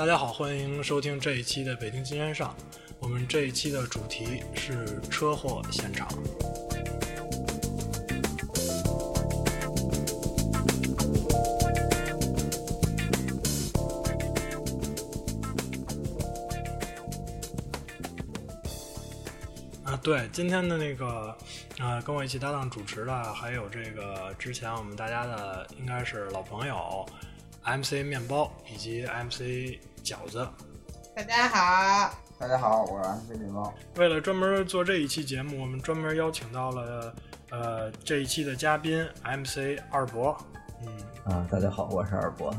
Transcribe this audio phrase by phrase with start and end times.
[0.00, 2.56] 大家好，欢迎收听这一期的北京金山上。
[3.00, 6.08] 我们这一期的主题是车祸现场。
[19.84, 21.36] 啊，对，今天的那个，
[21.78, 27.04] 呃，跟我一起搭档主持的，还有这个之前我们大家的应该是老朋友
[27.66, 29.78] ，MC 面包以及 MC
[30.10, 30.44] 饺子。
[31.14, 33.72] 大家好，大家好，我是 MC 面包。
[33.96, 37.14] 为了专门做这一期节目，我们专门邀请到了
[37.52, 40.36] 呃这一期的嘉宾 MC 二博。
[40.84, 42.52] 嗯啊，大家好，我是二博，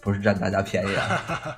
[0.00, 1.56] 不是占大家便宜啊。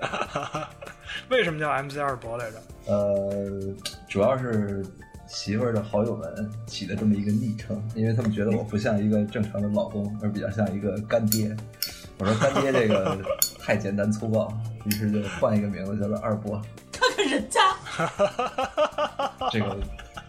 [1.30, 2.62] 为什么叫 MC 二博来着？
[2.84, 3.74] 呃，
[4.06, 4.84] 主要是
[5.26, 11.56] 媳妇儿的好友们起的这么一个昵称，因为他们觉得我不像一个正常的老公，而比较像一个干爹。
[12.18, 13.18] 我说干爹这个
[13.58, 14.50] 太简单粗暴，
[14.84, 16.60] 于是就换一个名字叫做二博。
[16.92, 17.60] 看看人家
[19.52, 19.76] 这个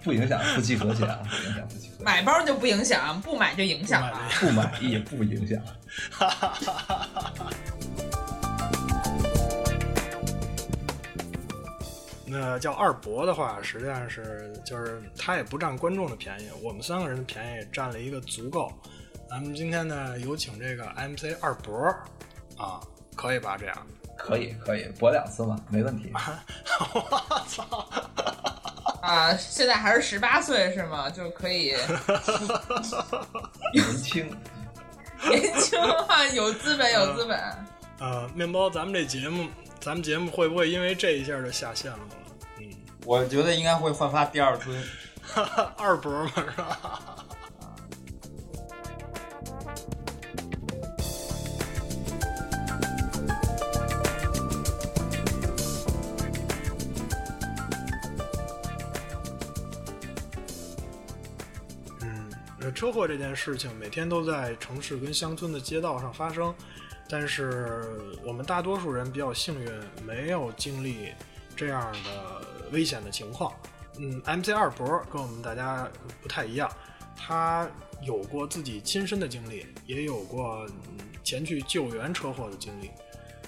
[0.04, 2.04] 不影响夫妻和谐啊，不影响夫妻和谐。
[2.04, 4.20] 买包就不影响，不买就影响了。
[4.40, 5.62] 不买也不影响。
[12.30, 18.70] 那叫二博的话，实际上是就是他也不占观众的便宜，我们三个人的便宜占了一个足够。
[19.30, 21.88] 咱们今天呢，有请这个 MC 二博
[22.58, 22.80] 啊，
[23.16, 23.58] 可以吧？
[23.58, 26.12] 这样 可以，可以博两次嘛，没问题。
[26.94, 27.88] 我操！
[29.02, 31.10] 啊，现在还是十八岁是吗？
[31.10, 31.76] 就可以
[33.74, 34.30] 年轻，
[35.30, 37.40] 年轻啊，有资本，有资本。
[38.00, 39.48] 呃，面包，咱们这节目，
[39.80, 42.00] 咱们节目会不会因为这一下就下线了？
[42.60, 42.66] 嗯，
[43.06, 44.82] 我觉得应该会焕发第二春。
[45.76, 47.17] 二博嘛，是吧？
[62.78, 66.54] 车祸这件事情每天都在城市跟乡村的街道上发生，
[67.10, 67.84] 但是
[68.24, 69.68] 我们大多数人比较幸运，
[70.06, 71.12] 没有经历
[71.56, 73.52] 这样的危险的情况。
[73.98, 75.90] 嗯，MC 二博跟我们大家
[76.22, 76.72] 不太一样，
[77.16, 77.68] 他
[78.04, 82.92] 有过自己亲身的经历，也有过、嗯前去救援车祸的经历。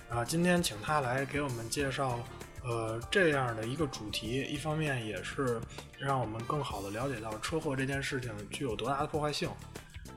[0.10, 2.20] 啊，今天请他来给我们介绍，
[2.64, 5.60] 呃，这样的一个主题，一方面也是
[5.98, 9.50] 让我们更好的了解到车祸这件事情具有多大的破坏性，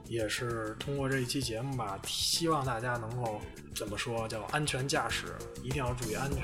[0.05, 3.41] 也是通过这一期节目吧，希望大家能够
[3.75, 6.43] 怎么说叫安全驾驶，一定要注意安全。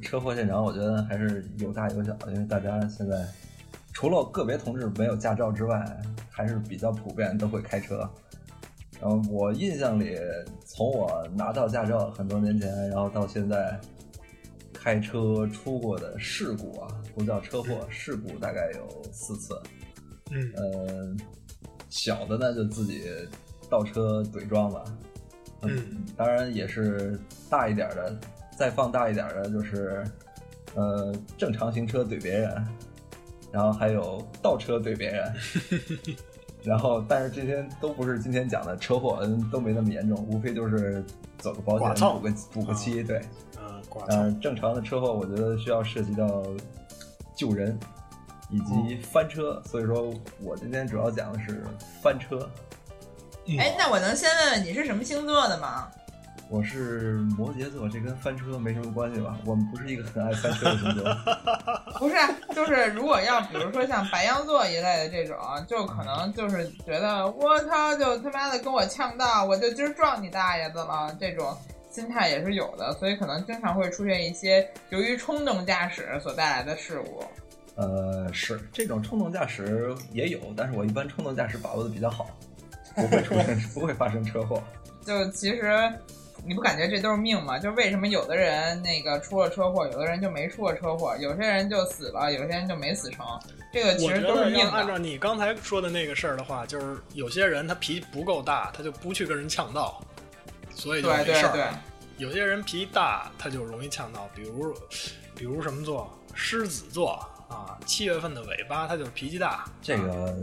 [0.00, 3.26] 车祸现场，我觉得还是有大有小，因为大家现在
[3.92, 5.84] 除了个别同志没有驾照之外，
[6.30, 8.08] 还是比较普遍都会开车。
[9.02, 10.16] 然后我印象里，
[10.64, 13.76] 从我拿到驾照很多年前，然后到现在，
[14.72, 19.60] 开车出过的事故啊，不叫车祸，事故大概有四次。
[20.30, 20.52] 嗯。
[20.54, 21.16] 呃，
[21.90, 23.10] 小的呢就自己
[23.68, 24.84] 倒车怼撞了，
[25.62, 27.18] 嗯，当然也是
[27.50, 28.16] 大一点的，
[28.56, 30.04] 再放大一点的就是，
[30.74, 32.66] 呃，正常行车怼别人，
[33.50, 35.34] 然后还有倒车怼别人，
[36.64, 41.04] 然后但是这些都不是今天讲的车祸，嗯，都没那么严重，无非就是
[41.38, 43.20] 走个保险补个补个漆，对，
[43.56, 46.42] 呃，剐但是蹭，正常的车祸，我觉得需要涉及到
[47.34, 47.78] 救人
[48.50, 51.64] 以及翻车，所以说我今天主要讲的是
[52.02, 52.48] 翻车。
[53.46, 55.90] 嗯哎，那我能先问问你是什么星座的吗？
[56.52, 59.38] 我是摩羯座，这跟翻车没什么关系吧？
[59.46, 61.02] 我们不是一个很爱翻车的星座。
[61.98, 62.14] 不是，
[62.54, 71.56] 就是如果要比如说像白羊座一类的这种，就可能就是觉得我操，就他妈的跟我呛到，我就今儿撞你大爷的了，这种
[71.90, 77.24] 心态也是有的，所以可能经常会出现一些由于冲动驾驶所带来的事故。
[77.76, 82.28] 呃，是这种冲动驾驶也有，但是我一般冲动驾驶把握的比较好，
[82.94, 84.62] 不会出现 不会发生车祸。
[85.02, 85.90] 就其实
[86.44, 87.58] 你不感觉这都是命吗？
[87.58, 93.24] 就为什么有的人那个出了车祸，有的人就没出过车祸，有些人就死了，有些人就没死成，
[93.72, 94.98] 这个其实都是命按照。
[94.98, 100.02] 你刚才说的那个事儿的话，就是有些人他脾气不够大，他就不去跟人呛道，
[100.74, 101.52] 所以就对没事儿。
[101.52, 101.68] 对对，
[102.18, 104.74] 有些人脾气大，他就容易呛到，比如，
[105.36, 109.64] 比如什么座，狮子座啊，七月份的尾巴，他就是脾气大。
[109.80, 110.34] 这个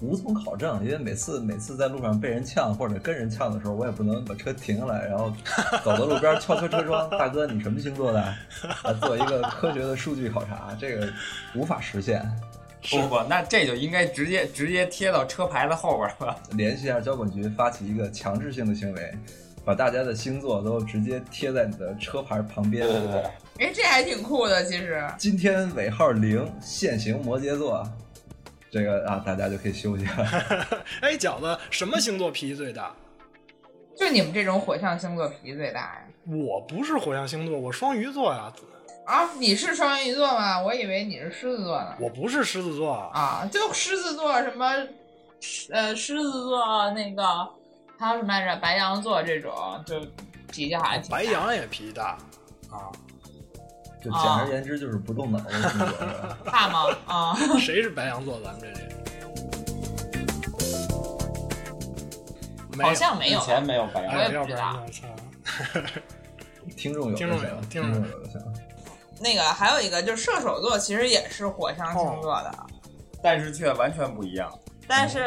[0.00, 5.32] 无从考证，因为每次每次在路上被人呛或者跟人呛的时候，我也不能把车停下来，然后
[5.84, 8.20] 走到路边敲敲车窗，大哥你什么星座的？
[8.20, 11.12] 啊，做一个科学的数据考察，这个
[11.54, 12.24] 无法实现。
[12.90, 16.36] 不不，那这就应该直接直接贴到车牌的后边儿了。
[16.54, 19.14] 联系一下交管局，发起一个强制性的行为，
[19.64, 22.84] 把大家的星座都直接贴在你的车牌旁边。
[22.84, 23.22] 对对对，
[23.58, 25.04] 哎，这还挺酷的，其实。
[25.18, 27.86] 今天尾号零，现行摩羯座，
[28.70, 30.26] 这个啊，大家就可以休息了。
[31.02, 32.94] 哎，饺子，什么星座脾气最大？
[33.94, 36.02] 就你们这种火象星座脾气最大呀？
[36.26, 38.52] 我不是火象星座，我双鱼座呀。
[39.04, 40.60] 啊，你是双鱼座吗？
[40.60, 41.94] 我以为你是狮子座呢。
[42.00, 44.66] 我不是狮子座啊，就狮子座什么，
[45.70, 47.22] 呃，狮子座那个
[47.98, 48.60] 还有什么来着？
[48.60, 49.52] 白羊座这种
[49.86, 50.00] 就
[50.50, 51.16] 脾气还挺大。
[51.16, 52.16] 白羊也脾气大
[52.70, 52.88] 啊，
[54.02, 56.38] 就简而言之就是不动脑的星座是吧？
[56.50, 56.96] 大吗？
[57.06, 58.40] 啊， 谁是白羊座？
[58.42, 58.78] 咱们这里
[62.82, 64.84] 好像没有，以前没有白羊我也不不知道。
[64.90, 65.06] 操！
[66.76, 68.40] 听众有听众就行有听众有有就行。
[69.20, 72.52] 那个还有一个就是射手座，其实也是火象星座的，
[73.22, 74.50] 但是却完全不一样。
[74.88, 75.24] 但是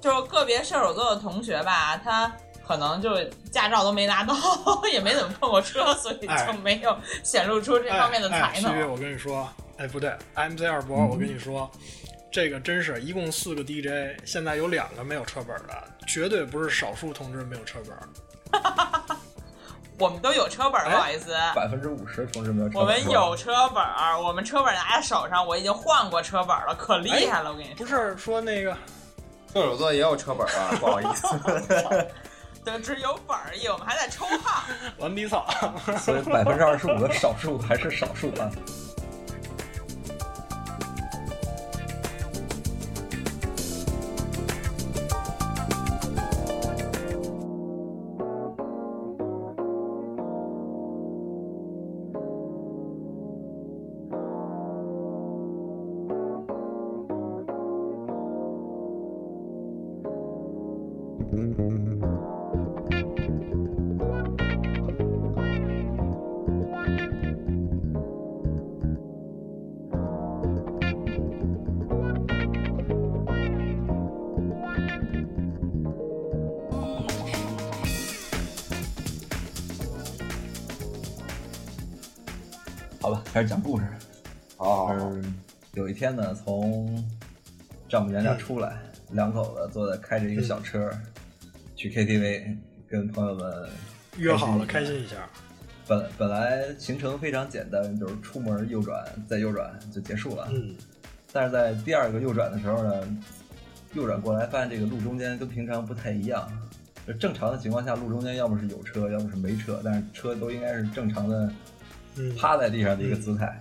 [0.00, 2.30] 就是个别射手座的同学吧，他
[2.66, 4.34] 可能就驾照都没拿到，
[4.92, 8.76] 也没怎么碰过车，所以就没有显露出这方面的才哎哎，能。
[8.76, 9.48] 徐我跟你说，
[9.78, 11.70] 哎，不对，MC 二博，我跟你说，
[12.30, 18.62] 这个真是一共四个 DJ，现在有两个没有车本的，绝对不是少数同志没有车本。
[19.98, 21.32] 我们都有车本儿，不好意思。
[21.54, 27.52] 百分之五十同志没有车本我们有车本儿，我们车本儿拿在手上，我已经换过车本儿了，可厉害了！
[27.52, 28.72] 我跟你说，不是说那个
[29.52, 31.28] 射手座也有车本啊，不好意思。
[32.64, 34.64] 得只有本儿而已，我们还在抽号。
[34.98, 35.46] 顽皮草，
[35.98, 38.50] 所以百分之二十五的少数还是少数啊。
[83.00, 83.84] 好吧，开始讲故事。
[84.56, 85.22] 好好好，是
[85.74, 87.04] 有一天呢，从
[87.88, 88.78] 丈母娘家出来，
[89.10, 90.88] 两口子坐在开着一个小车，
[91.82, 92.56] 去 KTV
[92.88, 93.68] 跟朋友们
[94.16, 95.28] 约好了开心一下。
[95.88, 100.46] 本本来行程非常简单，就是出门右转再右转就结束了。
[100.52, 100.76] 嗯，
[101.32, 103.16] 但是在第二个右转的时候呢，
[103.94, 106.48] 右转过来发现这个路中间跟平常不太一样。
[107.04, 111.52] 就正常的情况下，路中间要么是有车，要么是没车，但是车都应该是正常的
[112.14, 113.60] 嗯趴在地上的一个姿态。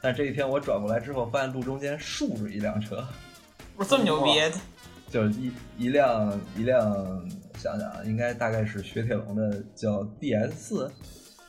[0.00, 3.04] 但这一天我转过来之后，发现路中间竖着一辆车，
[3.76, 4.30] 不是这么牛逼，
[5.10, 7.28] 就是一一辆一辆，
[7.58, 10.90] 想想啊，应该大概是雪铁龙的叫 DS 四，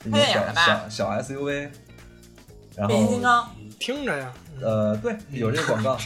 [0.05, 1.69] 一个小小小 SUV，
[2.75, 3.49] 然后变形金后刚。
[3.79, 5.97] 听着呀，呃对，有这个广告，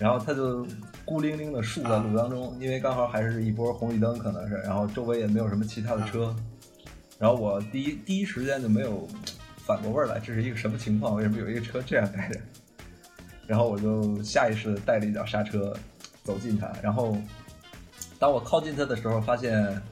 [0.00, 0.66] 然后它就
[1.04, 6.34] 孤零零的竖在路当中，因为刚好还是一波红绿灯，可能是，然后周围也没有什么其他的车，
[7.20, 9.06] 然后我第一第一时间就没有
[9.58, 11.14] 反过味儿来，这是一个什么情况？
[11.14, 12.40] 为什么有一个车这样开着？
[13.46, 15.72] 然后我就下意识的带了一脚刹车，
[16.24, 17.16] 走近它，然后
[18.22, 19.82] 当我靠近它的时候，发现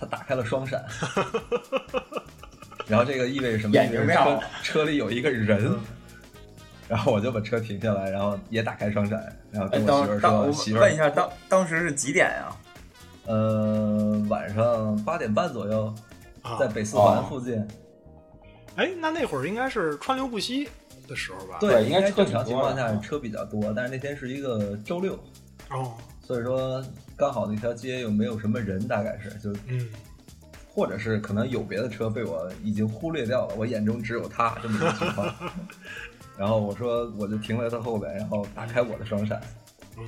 [0.00, 0.82] 它打开了双闪，
[2.88, 3.74] 然后这个意味着什么？
[3.74, 5.78] 眼意味着车睛亮车里有一个人。
[6.88, 9.18] 然后我就把车停下来，然后也打开双闪，
[9.50, 12.56] 然后哎，跟我媳妇儿说：“当当我媳妇儿，问一下，当当时是几点呀？
[13.26, 15.94] 呃，晚上八点半左右，
[16.42, 17.66] 啊在北四环附近。
[18.76, 20.68] 哎，那那会儿应该是川流不息
[21.08, 21.56] 的时候吧？
[21.58, 25.18] 对应应该正常情况下车比较多，但是那天是一个周六，
[25.70, 25.94] 哦，
[26.26, 26.82] 所以说
[27.16, 29.88] 刚好那条街又没有什么人，大概是就嗯，
[30.68, 35.32] 或者是可能有别的车被我已经忽略掉了，我眼中只有他这么一个情况。
[36.36, 39.40] 然后我说我就停在他后边，然后打开我的双闪，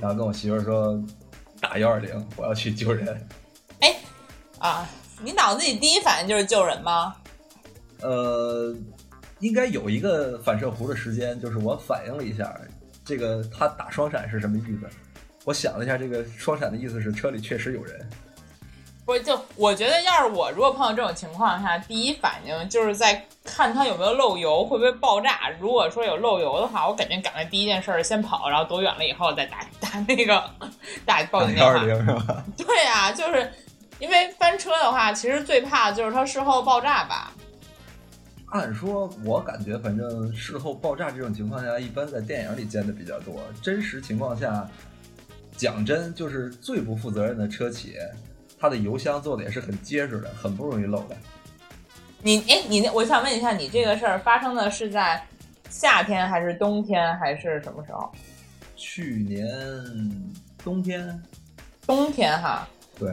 [0.01, 1.01] 然后跟我媳妇儿说
[1.61, 3.27] 打幺二零，我要去救人。
[3.79, 3.95] 哎
[4.59, 4.89] 啊，
[5.21, 7.15] 你脑子里第一反应就是救人吗？
[8.01, 8.75] 呃，
[9.39, 12.59] 应该有一个反射弧的时间，就是我反应了一下，
[13.05, 14.89] 这个他打双闪是什么意思？
[15.47, 18.05] 我想了一下，这个双闪的意思是车里确实有人。
[19.05, 25.49] 不是，就我觉得，要是我如果碰到这种情况下，第一反应就是在看它有没有漏油，会不会爆炸。
[25.57, 30.43] 如果说有漏油的话，我肯定赶快第一件事儿先跑，然后躲远了以后再打 打那个
[31.05, 31.85] 打报警电话幺二。
[31.85, 32.43] 零是吧？
[32.57, 33.49] 对啊、就是
[33.99, 37.31] 因为翻车的话，其实最怕的就是它事后爆炸吧。
[38.51, 43.41] 按说，我感觉反正事后爆炸这种情况下，一般在电影里见的比较多。
[43.61, 44.69] 真实情况下，
[45.57, 47.95] 讲真，就是最不负责任的车企，
[48.59, 51.17] 它的油箱做的也是很结实的，很不容易漏的。
[52.21, 55.21] 你哎，你那我想问一下，你这个事儿发生的是在
[55.69, 58.09] 夏天还是冬天还是什么时候？
[58.75, 59.47] 去年
[60.63, 61.21] 冬天，
[61.85, 62.67] 冬天哈。
[62.97, 63.09] 对。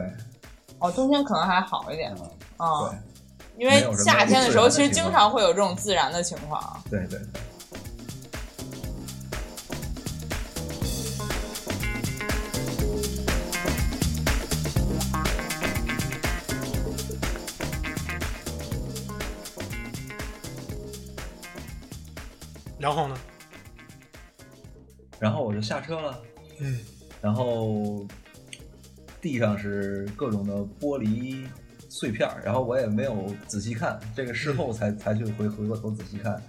[0.79, 2.11] 哦，冬天可能还好一点。
[2.57, 2.89] 啊。
[2.89, 2.99] 对。
[3.57, 6.83] 因为夏天的时候，其实经常会有这种自燃的情况。
[6.89, 7.41] 对对对。
[22.85, 23.17] 然后呢？
[25.19, 26.21] 然后我就下车了。
[26.59, 26.79] 嗯。
[27.19, 28.05] 然后
[29.19, 31.47] 地上是各种的玻璃
[31.89, 36.39] 碎片然后我也没有仔细看，这个事后才才去回回过头仔细看。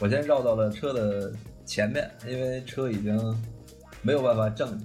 [0.00, 1.30] 我先绕到了车的
[1.66, 3.14] 前面，因为车已经
[4.00, 4.80] 没有办法正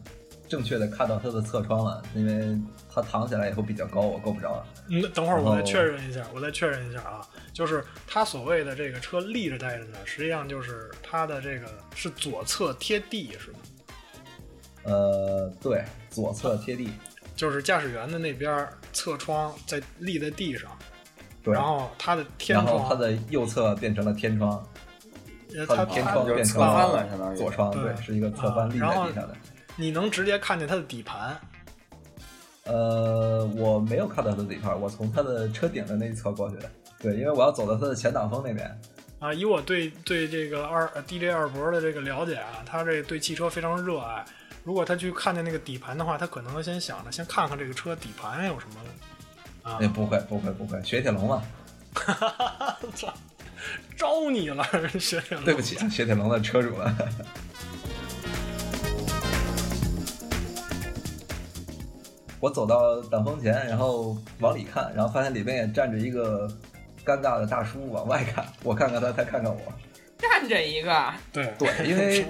[0.50, 2.60] 正确的看到他的侧窗了，因为
[2.92, 4.66] 他躺起来以后比较高，我够不着。
[4.90, 7.22] 嗯，等会儿我再确认一下，我再确认一下啊。
[7.54, 13.60] 就是他所谓的这个车立着待着呢，实际上就是他的这个是左侧贴地，是吗？
[14.84, 16.90] 呃，对，左侧贴地，
[17.36, 20.72] 就是驾驶员的那边侧窗在立在地上，
[21.44, 24.66] 对，然后他的天窗，然后它的右侧变成了天窗，
[25.68, 29.36] 它天窗变成了翻了，相当于左窗，对，是一个侧翻立在地上的。
[29.80, 31.40] 你能直接看见它的底盘？
[32.66, 36.70] 呃，我没有看到它的底盘，我从它的车顶的那一侧过去的。
[37.00, 38.82] 对，因为我要走到它的前挡风那边。
[39.20, 44.26] 啊，以我对对这个二 DJ 二博的这个了解啊，他这对汽车非常热爱。
[44.66, 49.72] 如果他去看见那个底盘的话，他可能先想着先看看这个车底盘有什么。
[49.72, 51.42] 啊，也不会，不会，不会，雪铁龙嘛。
[51.94, 52.78] 哈哈哈！
[52.94, 53.14] 操，
[53.96, 54.64] 招你了，
[55.00, 55.46] 雪铁龙。
[55.46, 56.94] 对不起，雪铁龙的车主了。
[62.40, 66.48] 我走到挡风前，然后往里看，然后发现里面也站着一个
[67.06, 68.46] 尴尬的大叔往外看。
[68.64, 69.60] 我看看他，他看看我。
[70.18, 71.14] 站着一个。
[71.34, 72.26] 对对，因为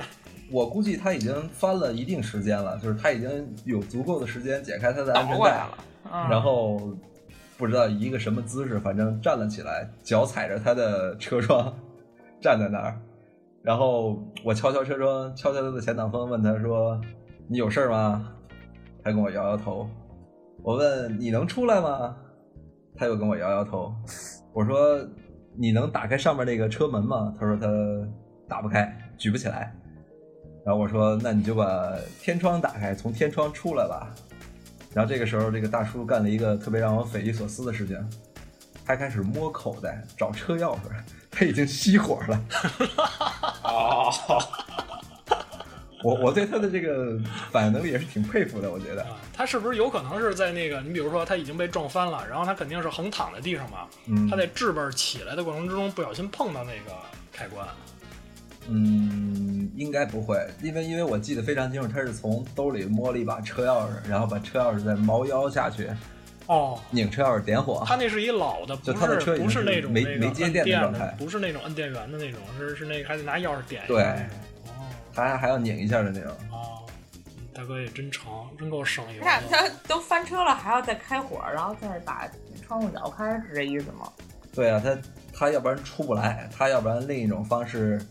[0.52, 5.78] 我估计他已经翻了一定时间了，就是他已经有足够的时间解开他的安全带了，
[6.30, 6.92] 然后
[7.58, 11.72] 不知道以一个什么姿势，反正站了起来，脚踩着他的车窗
[12.42, 13.00] 站在那儿。
[13.62, 17.00] 然后我敲敲车窗，敲敲他的前挡风，问他说
[17.48, 18.32] ：“你有事儿吗？”
[19.10, 19.90] 他跟我摇摇头。
[20.62, 22.16] 我问你能出来吗？
[22.96, 23.92] 他又跟我摇摇头。
[24.54, 25.00] 我说
[25.58, 27.34] 你能打开上面那个车门吗？
[27.40, 27.68] 他说他
[28.48, 29.76] 打不开，举不起来。
[30.64, 34.14] 然后我说那你就把天窗打开，从天窗出来吧。
[34.94, 37.98] 然后这个时候，这个大叔干了一个特别让我匪夷所思的事情，
[38.86, 40.82] 他开始摸口袋找车钥匙，
[41.32, 42.40] 他已经熄火了。
[43.64, 44.12] 哦。
[46.04, 47.20] 我我对他的这个
[47.52, 49.04] 反应能力也是挺佩服的，我觉得。
[49.04, 50.80] 啊，他是不是有可能是在那个？
[50.82, 53.88] 你比如说他已经被撞翻了，然后他肯定是横躺在地上嘛。
[54.06, 54.28] 嗯。
[54.30, 56.96] 他在置备起来的过程之中不小心碰到那个
[57.34, 57.68] 开关。
[58.70, 65.90] 嗯，应该不会，因为因为我记得非常清楚，他是从兜里摸了一把车钥匙，然后把车钥匙再猫腰下去。
[66.46, 66.80] 哦。
[66.92, 67.84] 拧车钥匙点火。
[67.86, 73.84] 他那是一老的，就他的车不是那种没没接电的状态，不是那种摁电源的那种，是是那个还得拿钥匙点。
[73.86, 74.16] 对。
[75.20, 76.80] 还还要拧一下的那种啊，
[77.54, 79.22] 大哥也真长，真够省油。
[79.24, 82.30] 那他都翻车了，还要再开火，然后再把
[82.66, 84.12] 窗户摇开，是这意思吗？
[84.54, 84.98] 对啊，他
[85.34, 88.02] 他要不然出不来，他要不然另一种方式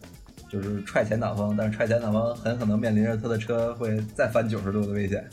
[0.50, 5.28] 就是踹前挡风，但是踹前挡风很可能面临着他的车会再翻九十度的危险。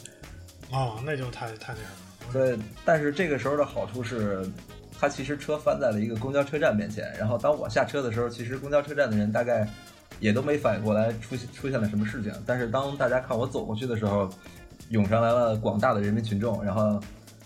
[0.72, 2.34] 哦，那就太太那什么。
[2.34, 4.50] 对，但是这个时候的好处是，
[5.00, 9.68] 他其实车翻在了一个公交车站面前，然后当我下车的时候，其实公交车站的人大概。
[10.20, 14.30] 也都没反应过来出出现了什么事情，但是当大家看我走过去的时候，
[14.90, 17.00] 涌上来了广大的人民群众，然后，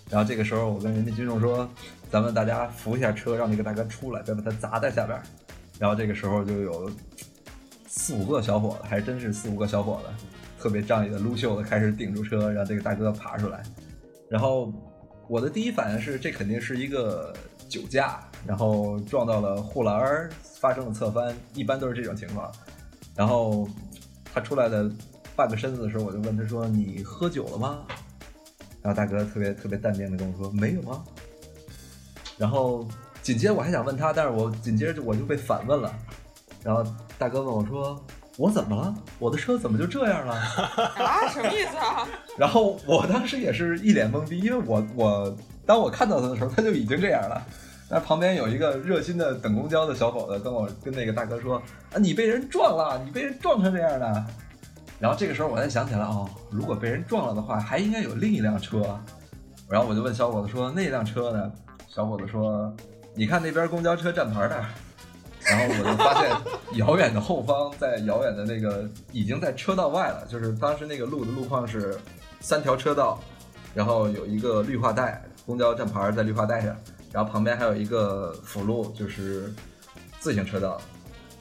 [0.10, 1.70] 然后这个时候我跟人民群众说
[2.12, 5.20] ：“咱们大家扶一下车，让那个大哥出来，别把他砸在下边。”
[5.80, 6.92] 然后这个时候就有
[7.88, 10.26] 四五个小伙子，还真是四五个小伙子，
[10.60, 13.64] 特别仗义的撸袖子开始顶住车，让这个大哥爬出来。
[14.30, 14.74] 然后
[15.28, 17.34] 我的第一反应是，这肯定是一个
[17.70, 20.30] 酒驾，然后撞到了护栏儿。
[20.60, 22.52] 发生了侧翻，一般都是这种情况。
[23.16, 23.66] 然后
[24.34, 24.92] 他出来的
[25.34, 27.80] 半个身子的时候，我就问他说：“你喝酒了吗？”
[28.84, 31.02] 然后大哥特别特别淡定的跟我说：“没有啊。”
[32.38, 32.86] 然后
[33.22, 35.94] 紧接着我还想问他，但是我紧接着我就被反问了。
[36.62, 36.84] 然后
[37.18, 37.98] 大哥问我说
[38.36, 38.94] ：“我怎么了？
[39.18, 40.34] 我的车怎么就这样了？”
[41.00, 42.06] 啊，什么意思啊？
[42.38, 47.42] 然后我当时也是一脸懵逼，因为我我当我看到他的时候，他就已经这样了。
[47.90, 51.58] 那旁边有一个热心的等公交的小伙子跟我跟那个大哥说
[51.92, 54.26] ：“啊，你被人撞了，你被人撞成这样的。”
[55.00, 59.00] 然后这个时候我才想起来，哦，如果被人撞了的话，还应该有另一辆车。
[59.68, 61.52] 然后我就问小伙子说：“那辆车呢？”
[61.90, 62.72] 小伙子说
[63.16, 64.66] ：“你看那边公交车站牌那儿。”
[65.46, 71.98] 然后我就发现遥远的后方，在遥远的那个已经在车道外了，就是当时那个路的路况是
[72.40, 73.20] 三条车道，
[73.74, 76.76] 然后有一个绿化带，公交站牌在绿化带上。
[77.12, 79.54] 然后旁边还有一个辅路，就是
[80.20, 80.80] 自行车道，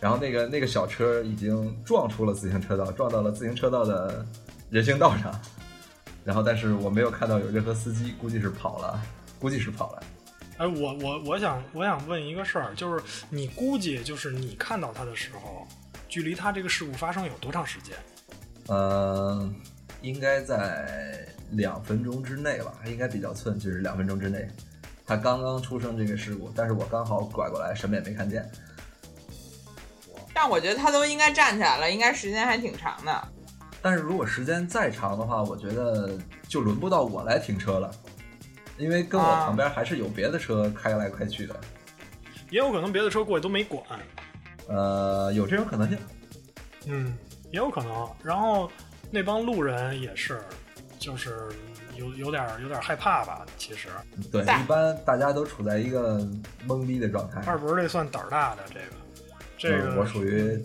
[0.00, 4.24] 然后那个那个小车已经撞出了自行车道，撞到了自行车道的
[4.70, 5.32] 人行道上，
[6.24, 9.02] 然后但是我没有看到有任何司机，估计是跑了，
[9.38, 10.02] 估计是跑了。
[10.56, 15.66] 哎，我我我想我想问一个事儿，就是你估计就是你看到他的时候，
[16.08, 17.94] 距离他这个事故发生有多长时间？
[18.66, 19.48] 呃，
[20.02, 24.48] 应该在两分钟之内吧，应该比较寸，就是两分钟之内。
[25.08, 28.46] 他刚刚出生这个事故，但是我刚好拐过来，什么也没看见。
[30.34, 33.28] 但我觉得他都应该站起来了，应该时间还挺长的。
[33.80, 37.90] 但是如果时间再长的话，我觉得就轮不到我来停车了，
[38.76, 41.58] 因为跟我旁边还是有别的车开来开去的。
[42.50, 43.82] 也有可能别的车过去都没管。
[44.68, 45.98] 呃，有这种可能性。
[46.84, 47.16] 嗯，
[47.50, 48.06] 也有可能。
[48.22, 48.70] 然后
[49.10, 50.38] 那帮路人也是，
[50.98, 51.48] 就是。
[51.98, 53.88] 有有点有点害怕吧，其实。
[54.30, 56.18] 对，一般大家都处在一个
[56.66, 57.42] 懵逼的状态。
[57.46, 58.62] 二伯这算胆儿大的，
[59.58, 60.62] 这个，这个我属于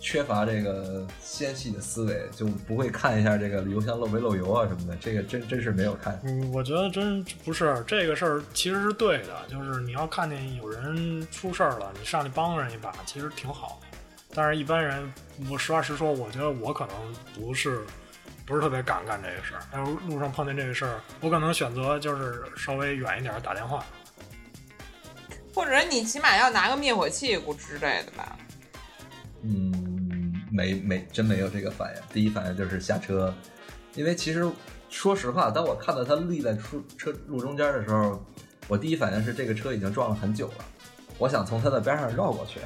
[0.00, 4.96] 缺乏这个纤细的思维，就不会看一下这个油箱漏没漏油啊什么的。
[4.96, 6.18] 这个真真是没有看。
[6.24, 9.36] 嗯，我觉得真不是这个事儿，其实是对的。
[9.48, 13.80] 就是你要看见有人出事儿了，你上去帮人一把，其实挺好。
[14.32, 15.12] 但是，一般人，
[15.50, 16.94] 我实话实说，我觉得我可能
[17.34, 17.82] 不是。
[18.50, 23.84] 不是特别敢干这个事儿，但是路上碰见这个事儿，我可能选择就是稍微远一点打电话，
[25.54, 28.36] 或者你起码要拿个灭火器之类的吧。
[29.44, 33.32] 嗯，没没真没有这个反应，第一反应就是下车，
[33.94, 34.50] 因为其实
[34.88, 38.20] 说实话，当我看到他立在出车路中间的时候，
[38.66, 40.64] 我第一反应是这个车已经撞了很久了，
[41.18, 42.58] 我想从他的边上绕过去。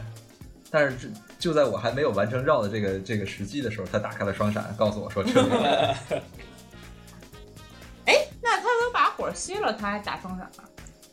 [0.71, 1.13] 但是
[1.45, 5.95] 就在我还没有完成绕的这个这个时机的时候，他打开了双闪，告诉我说车来
[8.07, 10.65] 哎，那他都把火熄了，他还打双闪吗？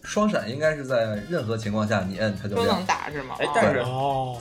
[0.03, 3.35] 双闪应该是在任何情况下你摁它就都能打是吗？
[3.39, 3.83] 哎，但是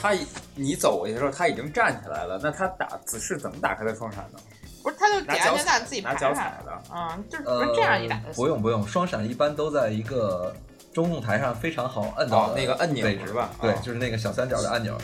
[0.00, 0.16] 他
[0.54, 4.38] 你走过去的时候他已经站起来了，那他打子是怎么打开的双闪呢？
[4.84, 6.82] 不是，他就点安全带自己拿脚踩的。
[6.94, 10.54] 嗯，就是不是这样一打不用不用，双闪一般都在一个。
[10.92, 13.50] 中控台上非常好摁到那个按钮是吧？
[13.62, 14.98] 对，就是那个小三角的按钮，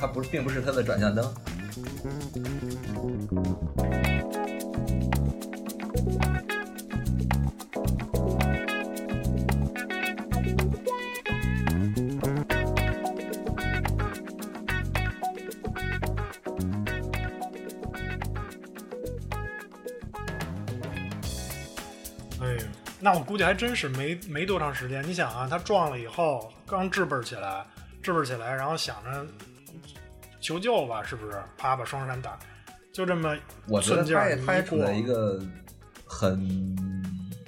[0.00, 1.30] 它不并不是它的转向灯。
[23.02, 25.02] 那我估计还真是没没多长时间。
[25.02, 27.64] 你想啊，他撞了以后刚支棱起来，
[28.02, 29.26] 支棱起来，然后想着
[30.40, 31.38] 求救吧，是不是？
[31.56, 32.38] 啪，把双闪打，
[32.92, 33.36] 就这么
[33.68, 35.40] 我觉得他也他也处在一个
[36.04, 36.38] 很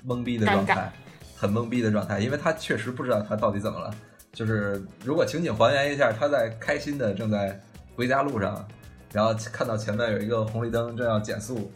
[0.07, 0.93] 懵逼的状态，
[1.37, 3.93] 很懵逼的状态，因为他确实不知道他到底怎么了。
[4.33, 7.61] 就是如果情景还原一下，他在开心的正在
[7.97, 8.67] 回家路上，
[9.13, 11.71] 然后看到前面有一个红绿灯正要减速。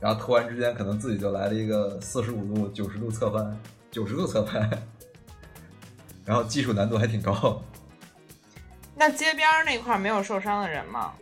[0.00, 3.58] 然后突然之间，可能自己就来了一个四十五度、九十度侧翻，
[3.90, 4.68] 九十度侧翻，
[6.26, 7.62] 然后技术难度还挺高。
[8.94, 11.12] 那街边那块没有受伤的人吗？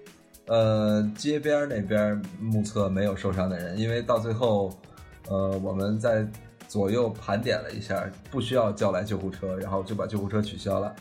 [0.47, 4.77] 呃，街边那边目测没有受伤的人，因为到最后，
[5.29, 6.27] 呃，我们在
[6.69, 10.95] 左右盘点了一下，不需要叫来救护车，然后就把救护车取消了。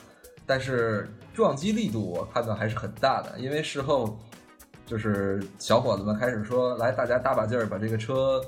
[0.45, 4.17] 但是撞击力度我看到还是很大的，因为事后。
[4.84, 8.41] 就是小伙子们开始说：“来，大家大把劲儿把这个车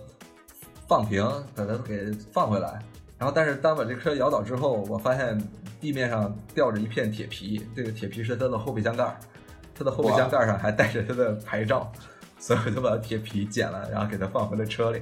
[0.90, 1.24] 放平，
[1.56, 2.84] 把它给放回来。”
[3.24, 5.42] 然后，但是当把这车摇倒之后，我发现
[5.80, 9.18] 地面上吊着一片铁皮，这个铁皮是它的后备箱盖，
[9.74, 11.90] 它的后备箱盖上还带着它的牌照，
[12.38, 15.02] 所以我就把铁皮剪了，然后给它放回了车里。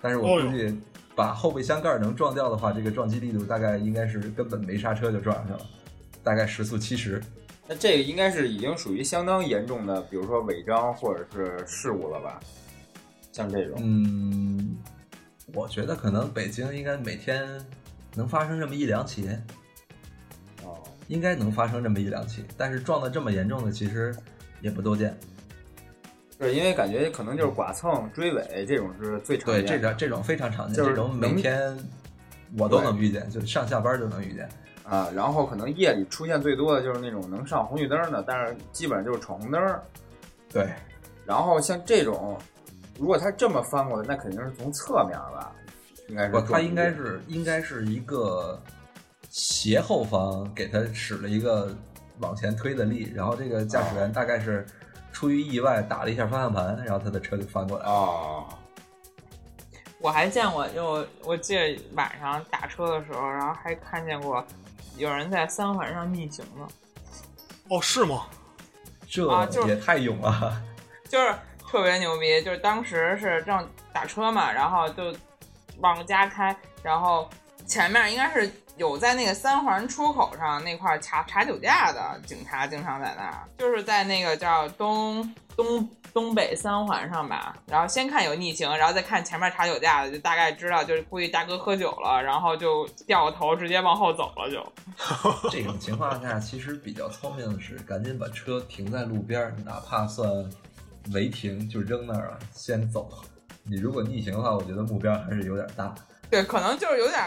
[0.00, 0.74] 但是我估计
[1.14, 5.60] 把后备箱盖能撞掉的话，这个撞击力度大概应该是根本没刹车就撞上去了，
[6.24, 7.22] 大概时速七十。
[7.68, 12.40] 那这个应该是已经属于相当严重的，比如说违章或者是事故了吧？
[13.32, 14.78] 像这种，嗯，
[15.54, 17.44] 我觉得可能北京应该每天
[18.14, 19.28] 能发生这么一两起，
[20.64, 24.14] 哦，应该能发生这么一两起，但是撞的这么严重的其实
[24.60, 25.16] 也不多见。
[26.38, 31.76] 对，因为感觉可能就是剐蹭、追尾这种是最常见，对，这种这种非常常见，这种每天
[32.56, 34.48] 我都能遇见，就上下班就能遇见。
[34.84, 39.82] 啊，然后可能夜里出现最多的就是那种能上红绿灯的，但是基本上就是闯红灯儿。
[40.52, 40.68] 对，
[41.24, 42.36] 然后像这种，
[43.00, 45.50] 如果他这么翻过来，那肯定是从侧面吧，
[46.08, 48.62] 应该是他应该是应该是一个
[49.30, 51.74] 斜后方给他使了一个
[52.18, 54.66] 往前推的力，然后这个驾驶员大概是
[55.12, 57.90] 出于意外打了一下方向盘，然后他的车就翻过来了。
[57.90, 58.44] 哦，
[59.98, 64.44] 我还见过，就我记得晚上打车的时候，然后还看见过
[64.98, 66.68] 有人在三环上逆行呢，
[67.70, 68.26] 哦，是吗？
[69.08, 70.62] 这也太勇了！
[71.08, 71.34] 就是
[71.70, 72.42] 特别牛逼。
[72.42, 75.14] 就是当时是正打车嘛，然后就
[75.78, 77.28] 往家开，然后
[77.66, 87.54] 前面应该是有在那个三环出口上那块儿查查酒驾的警察，经常在那儿，就是在那个叫东东东北三环上吧。
[87.66, 94.72] 然后先看有逆行，然后再看前面查酒驾的，就大概知道就是估计大哥喝酒了，然后就掉个头直接往后走了就。
[95.50, 100.28] 这种情况下，其实比较聪明的是赶紧把车停在路边儿，哪怕算
[101.12, 103.10] 违停，就扔那儿了，先走。
[103.62, 105.94] 你如果逆行的话，我觉得目标还是有点大。
[106.30, 107.20] 对，可能就是有点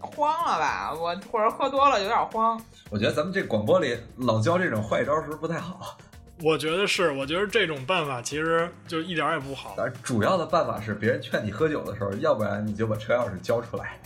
[0.00, 2.60] 慌了吧，我或者喝多了有点慌。
[2.90, 5.98] 我觉得咱们这广播里老教这种坏招是不是不太好？
[6.42, 9.74] 我觉得是，我觉得这种办法其实就一点儿也不好。
[9.76, 13.98] 但是主要的办法是，别人劝你喝酒的时候，要不然你就把车钥匙交出来，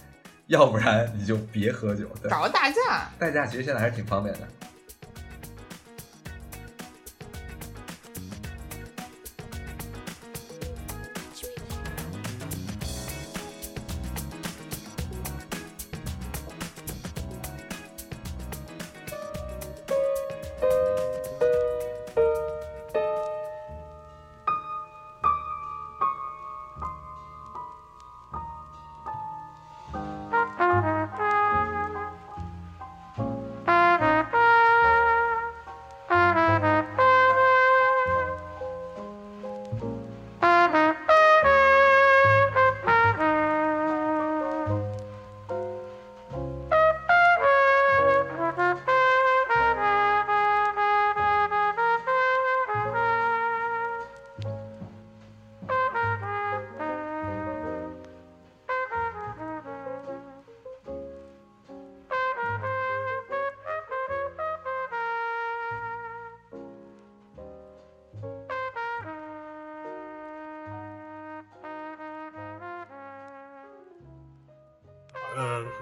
[0.47, 2.07] 要不然你就别喝酒。
[2.23, 4.41] 对，找个代驾，代驾其实现在还是挺方便的。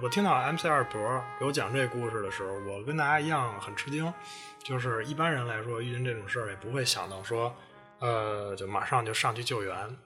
[0.09, 4.13] 听到 MC 二博给我讲这故事的时候，我跟大家一样很吃惊。
[4.59, 7.55] 就是一般人来说，遇见这种事儿也不会想到说，
[7.99, 9.97] 呃，就马上就上去救援。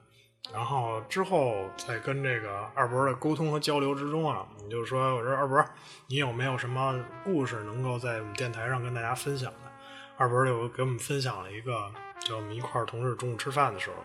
[0.53, 5.63] 然后之后在跟这个二博的沟通和交流之中啊，你就说，我说二博，
[6.07, 9.71] 你有没有什么故事能够在我们电台上跟大家分享的？
[10.17, 11.89] 二博就给我们分享了一个，
[12.19, 13.95] 就我们一块儿同事中午吃饭的时候，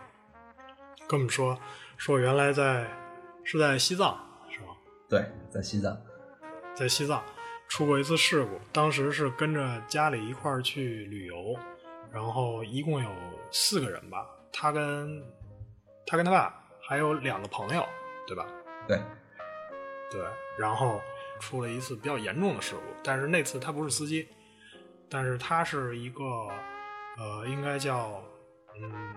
[1.07, 1.59] 跟我们说，
[1.97, 2.87] 说原来在
[3.43, 4.17] 是在西藏？
[5.09, 5.99] 对，在西藏，
[6.75, 7.23] 在西藏
[7.67, 11.57] 出过一次事故，当时是跟着家里一块儿去旅游，
[12.11, 13.09] 然后一共有
[13.51, 15.23] 四个人吧，他跟
[16.05, 16.53] 他跟他爸
[16.87, 17.83] 还有两个朋友，
[18.27, 18.45] 对吧？
[18.87, 19.01] 对，
[20.11, 20.21] 对，
[20.59, 21.01] 然后
[21.39, 24.27] 出了一次比较严重的事故，但是那次他不是司机，
[25.09, 26.23] 但是他是一个
[27.17, 28.23] 呃，应该叫
[28.79, 29.15] 嗯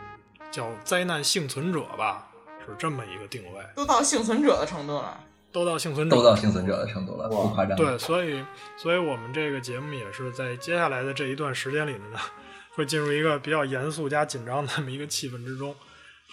[0.51, 2.31] 叫灾难幸存者吧，
[2.67, 5.23] 是这么一个定位，都到幸存者的程度了。
[5.53, 7.77] 都到幸存者都到幸存者的程度了，不夸张。
[7.77, 8.43] 对，所以，
[8.77, 12.19] 所以我们这个节目也是在接下来的这一段时间里面呢，
[12.75, 15.75] 会进入一个比较严肃加紧张的这么一个气氛之中。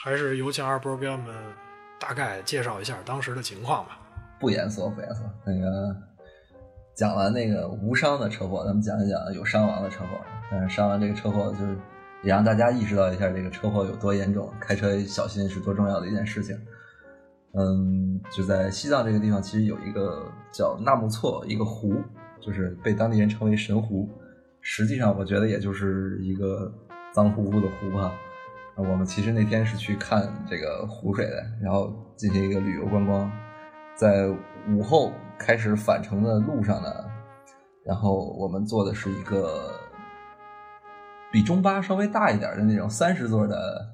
[0.01, 1.27] 还是有请二波给我们
[1.99, 3.99] 大概介绍一下当时的情况吧。
[4.39, 5.23] 不严肃，不严肃。
[5.45, 5.93] 那个
[6.95, 10.17] 讲完那个无伤的车祸，咱们讲一讲有伤亡的车祸。
[10.49, 11.75] 但是伤完这个车祸，就是
[12.23, 16.58] 也让大家意识到一下这个车祸有多严重，开车小心是多重要的一件事情。
[17.60, 22.02] 嗯，就在西藏这个地方，其实有一个叫纳木错一个湖，
[22.39, 24.08] 就是被当地人称为神湖。
[24.62, 26.74] 实际上，我觉得也就是一个
[27.12, 28.13] 脏乎乎的湖吧。
[28.78, 33.30] 我们其实那天是去看这个湖水的，然后进行一个旅游观光。
[33.93, 34.30] 在
[34.69, 36.89] 午后开始返程的路上呢，
[37.84, 39.74] 然后我们坐的是一个
[41.30, 43.86] 比中巴稍微大一点的那种三十座的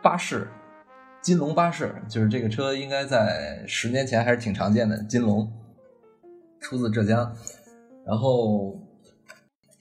[0.00, 0.46] 巴士，
[1.22, 5.00] 金龙巴士，就是这个车应该在十年前还是挺常见的。
[5.04, 5.48] 金龙
[6.60, 7.32] 出自浙江，
[8.04, 8.76] 然后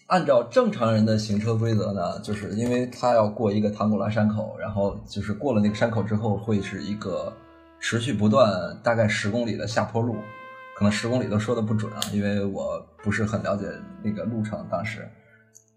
[0.06, 7.34] 按照正常人的行车规则呢，就是因为它要过一个唐古拉山口，然后就是过了那个山口之后，会是一个
[7.80, 8.48] 持续不断
[8.84, 10.16] 大概十公里的下坡路，
[10.78, 13.66] 可能十公里都说的不准啊，因为我不是很了解
[14.04, 15.10] 那个路程当时，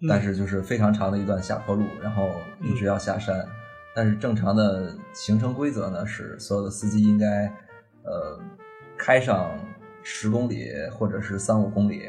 [0.06, 2.28] 但是就是非常长的一段下坡路，然后
[2.60, 3.46] 一直要下山。
[3.94, 7.46] 但是正常的行程规则呢是，所有的司机应该
[8.02, 8.40] 呃
[8.98, 9.50] 开上
[10.02, 12.06] 十公里或者是三五公里，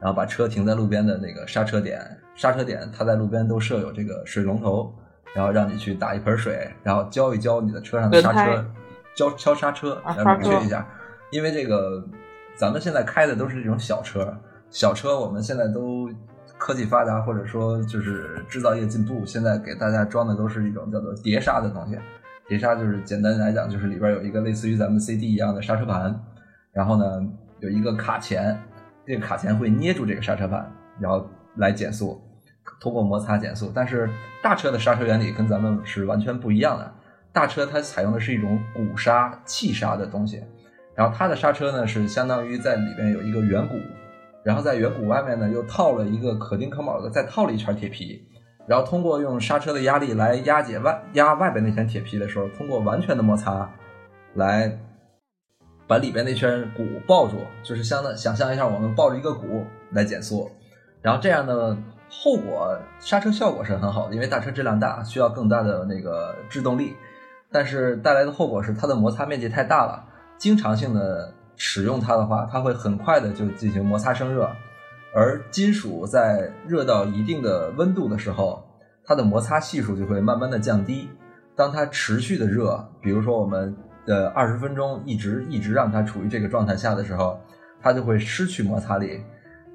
[0.00, 2.00] 然后把车停在路边的那个刹车点，
[2.34, 4.92] 刹车点它在路边都设有这个水龙头，
[5.32, 8.64] 然后让你去打一盆水，然后浇一浇你的车上的刹车，
[9.14, 10.86] 浇敲刹车，来冷却一下。
[11.30, 12.04] 因为这个
[12.56, 14.36] 咱们现在开的都是这种小车，
[14.70, 16.10] 小车我们现在都。
[16.58, 21.98] 科技发达，或者说就是制造业进步，现在给大家装的都是一种叫做碟刹的东西。
[22.48, 26.18] 碟刹就是简单来讲，就是里边有一个类似于咱们 CD 一样的刹车盘，
[26.72, 27.22] 然后呢
[27.60, 28.58] 有一个卡钳，
[29.06, 32.20] 这个卡钳会捏住这个刹车盘，然后来减速，
[32.80, 33.70] 通过摩擦减速。
[33.74, 34.10] 但是
[34.42, 36.92] 大车的刹车原理跟咱们是完全不一样的，
[37.32, 40.42] 大车它采用的是一种鼓刹、气刹的东西，
[40.94, 43.76] 然后它的刹车呢是相当于在里边有一个圆鼓。
[44.48, 48.26] 然后在圆鼓外面呢，又套了一个可钉可铆的，再套了一圈铁皮，
[48.66, 53.70] 然后通过用刹车的压力来压解外压外边那圈铁皮的时候，通过完全的摩擦，
[54.32, 54.78] 来
[55.86, 60.50] 把里边那圈鼓抱住，就是相当想象一下，我们抱着一个鼓来减速，
[61.02, 61.76] 然后这样的
[62.08, 66.96] 后果刹车效果是很好的，因为大车质量大，需要更大的那个制动力，
[67.52, 70.06] 但是带来的后果是它的摩擦面积太大了，
[70.38, 71.34] 经常性的。
[71.58, 74.48] 使用它的话，它会很快的就进行摩擦生热，
[75.14, 78.64] 而金属在热到一定的温度的时候，
[79.04, 81.10] 它的摩擦系数就会慢慢的降低。
[81.56, 87.40] 当它持续的热，比如说我们的二十分钟一直一直让它处于这个状态下的时候，
[87.82, 89.20] 它就会失去摩擦力，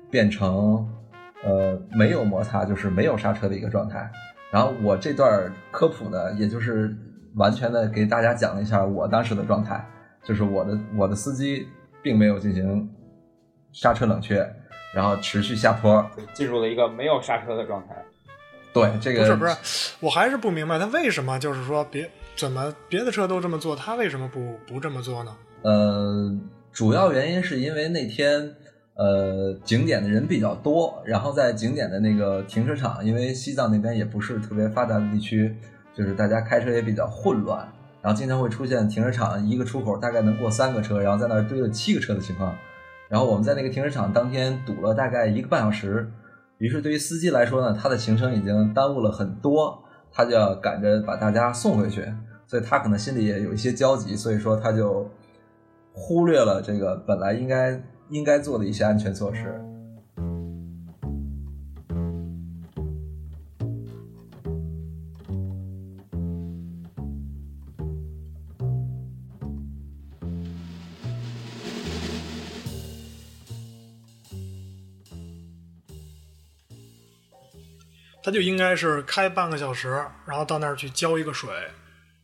[0.09, 0.87] 变成
[1.43, 4.09] 呃没有摩擦，就是没有刹车的一个状态。
[4.49, 6.95] 然后我这段科普呢，也就是
[7.35, 9.85] 完全的给大家讲了一下我当时的状态。
[10.23, 11.67] 就是我的我的司机
[12.01, 12.89] 并没有进行
[13.71, 14.37] 刹车冷却，
[14.93, 17.95] 然后持续下坡，进入了一个没有刹车的状态。
[18.73, 25.35] 对，这个不是不是，我还是不明白他为什么就是说别怎么别的车都这么做，他为什么不不这么做呢？
[25.61, 26.35] 呃，
[26.71, 28.51] 主要原因是因为那天
[28.95, 35.55] 呃景点的人比较多，然后在景点的那个停车场，因为西藏那边也不是特别发达的地区，
[35.93, 37.71] 就是大家开车也比较混乱。
[38.03, 42.53] 然后经常会出现停车场一个出口大概能过三个车，然后在那儿堆了七个车的情况。
[43.07, 46.11] 然后我们在那个停车场当天堵了大概一个半小时。
[46.57, 52.05] 于是对于司机来说呢，他的行程已经耽误了很多，他就要赶着把大家送回去，
[52.45, 55.09] 所以他可能心里也有一些焦急，所以说他就
[55.93, 59.59] 忽略了这个本来应该应该做的一些安全措施。
[78.33, 81.49] 就应该是开半个小时，然后到那儿去浇一个水，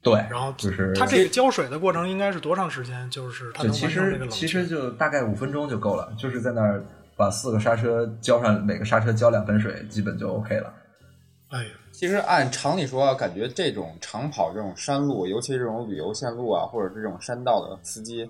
[0.01, 3.09] 对，然后就是他这个浇水的过程应该是多长时间？
[3.09, 6.83] 就是它能其实其实就大概五分钟就够了，就是在那儿
[7.15, 10.73] 把四个刹车浇上，每个刹车浇两盆水，基本就 OK 了。
[11.49, 18.29] 哎呀，其实按常理说，感觉这种长跑这种山路，尤其这种旅游线路啊，或者是这种山道的司机，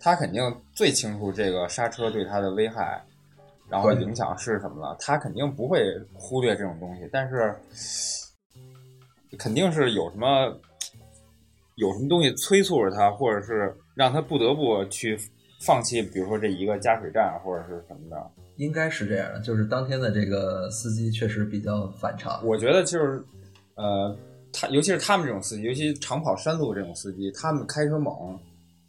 [0.00, 3.02] 他肯定最清楚这个刹车对他的危害。
[3.68, 4.96] 然后影响是什么了？
[5.00, 7.54] 他肯定不会忽略这种东西，但是
[9.38, 10.54] 肯定是有什么
[11.76, 15.18] 有什么东西催促着他，或者是让他不得不去
[15.60, 18.30] 放弃，比如说这一个加水站或者是什么的。
[18.56, 22.46] 应该是这样的，就是当天的这个司机确实比较反常。
[22.46, 23.20] 我觉得就是
[23.74, 24.16] 呃，
[24.52, 28.38] 他尤其是他们这种司机，尤其长跑山路这种司机，他们开车猛，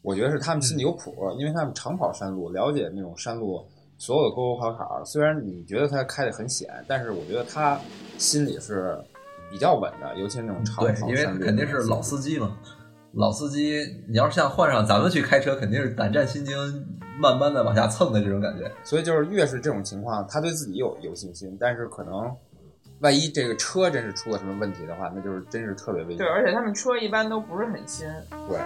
[0.04, 3.66] 我觉得是他们心里有谱，因为他们长跑山路，了解那种山路。
[3.98, 7.80] 所有的沟沟坎坎，虽然你觉得他开的很险，但是我觉得他
[8.18, 8.98] 心里是
[9.50, 12.58] 比较稳的，尤其是那种长跑对，因为肯定是老司机嘛。
[13.14, 13.80] 老司机，
[14.10, 16.58] 你要是像换上咱们去开车，肯定是胆战心惊，
[17.18, 18.70] 慢慢的往下蹭的这种感觉。
[18.84, 22.30] 所以就是越是这种情况，他对自己有有信心，但是可能
[23.00, 26.18] 万一这个车真是出了什么问题的话，那就是真是特别危险。
[26.18, 28.06] 对，而且他们车一般都不是很新。
[28.50, 28.60] 对。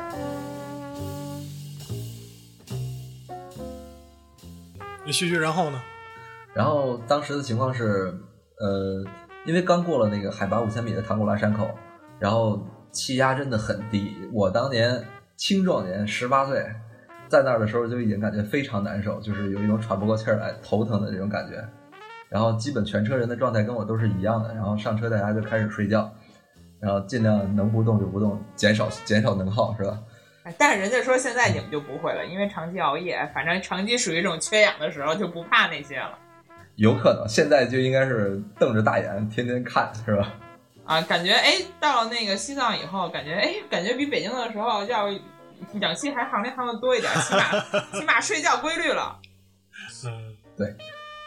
[5.11, 5.81] 继续，然后呢？
[6.53, 8.13] 然后当时的情况是，
[8.59, 9.03] 呃，
[9.45, 11.69] 因为刚过了那个海拔五千米的唐古拉山口，
[12.19, 14.15] 然后气压真的很低。
[14.31, 15.03] 我当年
[15.35, 16.63] 青壮年，十八岁，
[17.27, 21.63] 在那儿的时候就已经感觉非常难受，就是有一种喘不过气来、头疼的这种感觉。
[22.29, 24.53] 然后基本全车人的状态跟我都是一样的。
[24.53, 26.11] 然后上车大家就开始睡觉，
[26.79, 29.99] 然后尽量能不动就不动，减少减少能耗，是吧？
[30.57, 36.17] 但是人家说现在你们就不会了，因为长期熬夜，反正长期属于这种缺氧的时候，就不怕那些了。
[36.75, 40.33] 有可能现在就应该是瞪着大眼天天看，是吧？
[40.85, 45.09] 啊，感觉哎，到了那个西藏以后，感觉哎，感觉比北京的时候要
[45.79, 47.41] 氧气还含量含的多一点，起码
[47.99, 49.19] 起码睡觉规律了。
[50.05, 50.75] 嗯，对。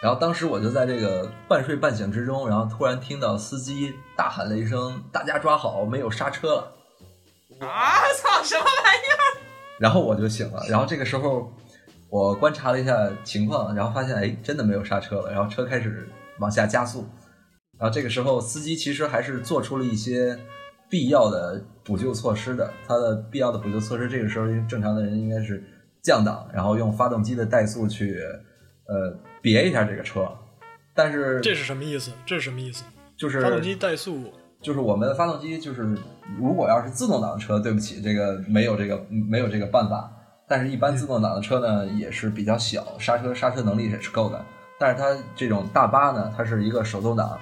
[0.02, 6.72] 然后当时我就在这个半睡半醒之中，然后突然听到司机大喊了一声：“大家抓好，没有刹车了！”
[7.66, 8.01] 啊！
[8.16, 9.40] 操，什么玩意儿？
[9.79, 10.64] 然后我就醒了。
[10.68, 11.53] 然后这个时候，
[12.09, 15.33] 我观察了一下情况，然后发现，哎，真的没有刹车了。
[15.33, 17.07] 然后车开始往下加速。
[17.79, 20.38] 然后这个时候，司机其实还是做出了一些
[20.88, 22.72] 必要的补救措施的。
[22.87, 25.62] 他的必要的补救措施，这个时候正常的人应该是
[26.03, 28.20] 降档，然后用发动机的怠速去，
[28.87, 29.18] 呃。
[29.42, 30.31] 别一下这个车，
[30.94, 32.12] 但是这是什么意思？
[32.25, 32.85] 这是什么意思？
[33.16, 35.83] 就是发动机怠速，就是我们的发动机就是，
[36.38, 40.11] 如果要是自动挡的车，对不起，这个没有这个没有这个办法。
[40.48, 44.40] 但是，一般自动挡的车呢，也是比较小，刹车刹车能力也是够的。
[44.79, 47.38] 但是它这种大巴呢，它是一个手动挡，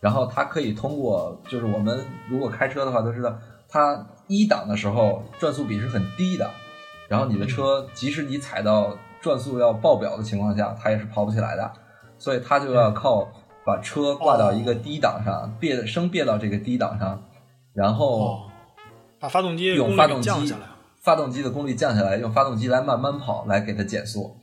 [0.00, 6.50] 然后它可以通过，就是我们如果开车的话都知道，它一档的时候转速比是很低的，
[7.08, 8.96] 然后你的车即使你踩到。
[9.18, 11.72] 转速要爆表的情况下，它也是跑不起来的，
[12.16, 13.26] 所以它就要靠
[13.66, 17.20] 把车挂到一个低档上，别升别到这个低档上，
[17.74, 18.48] 然后
[19.18, 20.62] 把发动机用发动机降下来，
[21.02, 24.36] 发动机的功率降下来，用发动机来慢慢跑，来给它减速。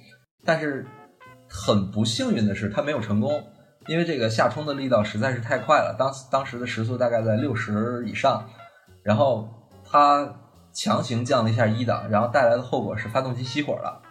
[0.43, 0.85] 但是
[1.49, 3.41] 很不幸运的是，它没有成功，
[3.87, 8.45] 因为这个下冲的力道实在是太快了，当当时的时速大概在六十以上，
[9.03, 9.47] 然后
[9.89, 10.35] 它
[10.73, 14.01] 强行降了一下一档，然后带来的后果是发动机熄火了。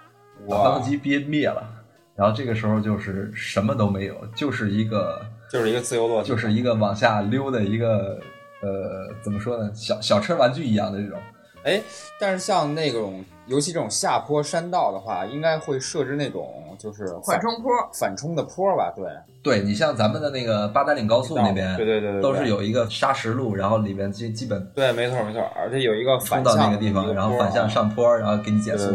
[0.49, 1.82] 把发动机憋灭了，
[2.15, 5.21] 然后这个时候就是什么都没有，就是一个
[5.51, 8.19] 就是一个自由落体，就是一个往下溜的一个
[8.61, 9.71] 呃，怎么说呢？
[9.75, 11.19] 小小车玩具一样的这种。
[11.65, 11.81] 哎，
[12.19, 18.93] 但是像那种，尤其这种下坡山道的话，应该会设置那种就是缓冲坡、反冲的坡吧？
[18.97, 19.07] 对，
[19.43, 28.93] 对你像咱们的那个八达岭高速那边，对对对，都是有一个砂石路，然后里面基基本对，没错没错，而且有一个冲到那个地方，然后反向上坡，然后给你减速。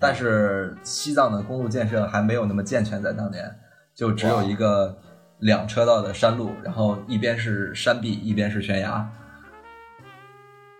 [0.00, 3.54] 但是西藏的公路建设还没有那么健全，在当年
[3.94, 4.96] 就只有一个
[5.40, 9.06] 两车道的山路，然后一边是山壁，一边是悬崖，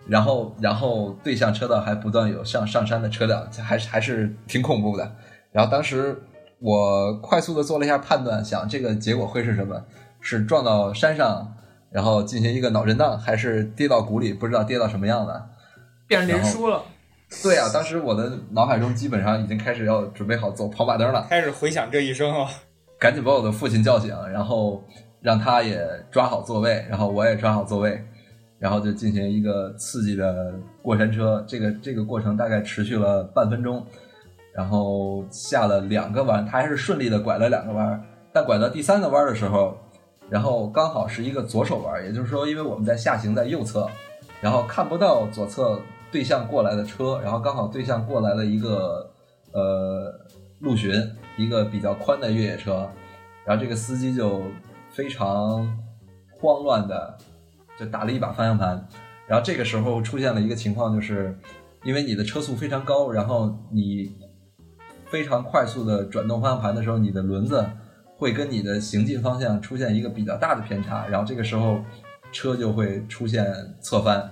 [0.07, 5.13] 然后然后对向车道还不断有上上山的车辆，还是还是挺恐怖的。
[5.53, 6.19] 然后当时
[6.59, 9.85] 我快速的做了一下判断，想这个结果会是什么？
[10.23, 11.55] 是撞到山上，
[11.91, 15.49] 然后进行一个脑震荡，还是跌到谷里，不知道跌到什么样的，
[16.07, 16.83] 变连输了。
[17.45, 22.51] 对啊，当时我的脑海中基本上已经开始要准备好走跑马灯了，开始回想这一生啊，
[22.99, 24.83] 赶紧把我的父亲叫醒，然后
[25.21, 28.05] 让他也抓好座位，然后我也抓好座位，
[28.59, 31.43] 然后就进行一个刺激的过山车。
[31.47, 33.87] 这个这个过程大概持续了半分钟，
[34.53, 39.79] 然后下了两个弯，他还是顺利的拐了两个弯，但拐到第三个弯的时候，
[40.29, 43.89] 然后刚好是一个左手弯，也就是说，因为我们在下行在右侧，
[44.41, 45.81] 然后看不到左侧。
[46.11, 49.11] 对向过来的车，然后刚好对向过来了一个
[49.53, 50.13] 呃
[50.59, 50.93] 陆巡，
[51.37, 52.89] 一个比较宽的越野车，
[53.45, 54.43] 然后这个司机就
[54.91, 55.79] 非常
[56.33, 57.17] 慌乱的
[57.79, 58.89] 就打了一把方向盘，
[59.27, 61.39] 然后这个时候出现了一个情况，就是
[61.85, 64.17] 因为你的车速非常高，然后你
[65.07, 67.65] 非常快速的转动方向盘的时候，你的轮子
[68.17, 71.81] 会跟你的行进方向出现一个比较大的偏差，然后这个时候
[72.33, 73.47] 车就会出现
[73.81, 74.31] 侧翻。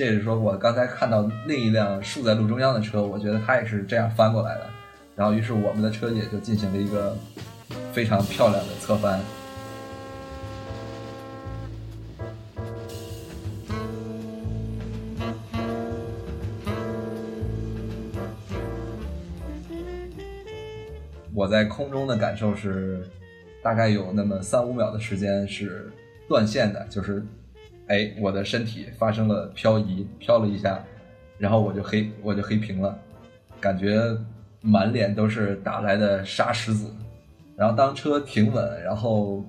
[0.00, 4.66] 这是说，我刚才看到另一辆竖在路中央的车，我觉得它也是这样翻过来的，
[5.14, 7.14] 然后于是我们的车也就进行了一个
[7.92, 9.20] 非常漂亮的侧翻。
[21.34, 23.06] 我在空中的感受是，
[23.62, 25.92] 大概有那么三五秒的时间是
[26.26, 27.22] 断线的，就是。
[27.90, 30.80] 哎，我的身体发生了漂移，飘了一下，
[31.38, 32.96] 然后我就黑，我就黑屏了，
[33.60, 34.00] 感觉
[34.60, 36.88] 满脸都是打来的沙石子。
[37.56, 39.44] 然后当车停稳，然后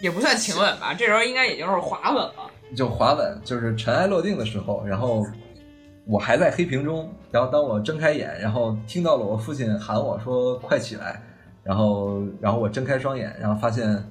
[0.00, 2.50] 也不算停稳吧，这时候应该也就是滑稳了。
[2.74, 5.26] 就滑稳，就是尘埃落定的时候，然后
[6.06, 7.06] 我还在黑屏中。
[7.30, 11.22] 然后当我睁开眼，然后听到了我父亲喊我说：“快起来！”
[11.62, 14.02] 然后，然后我睁开双眼，然后发现。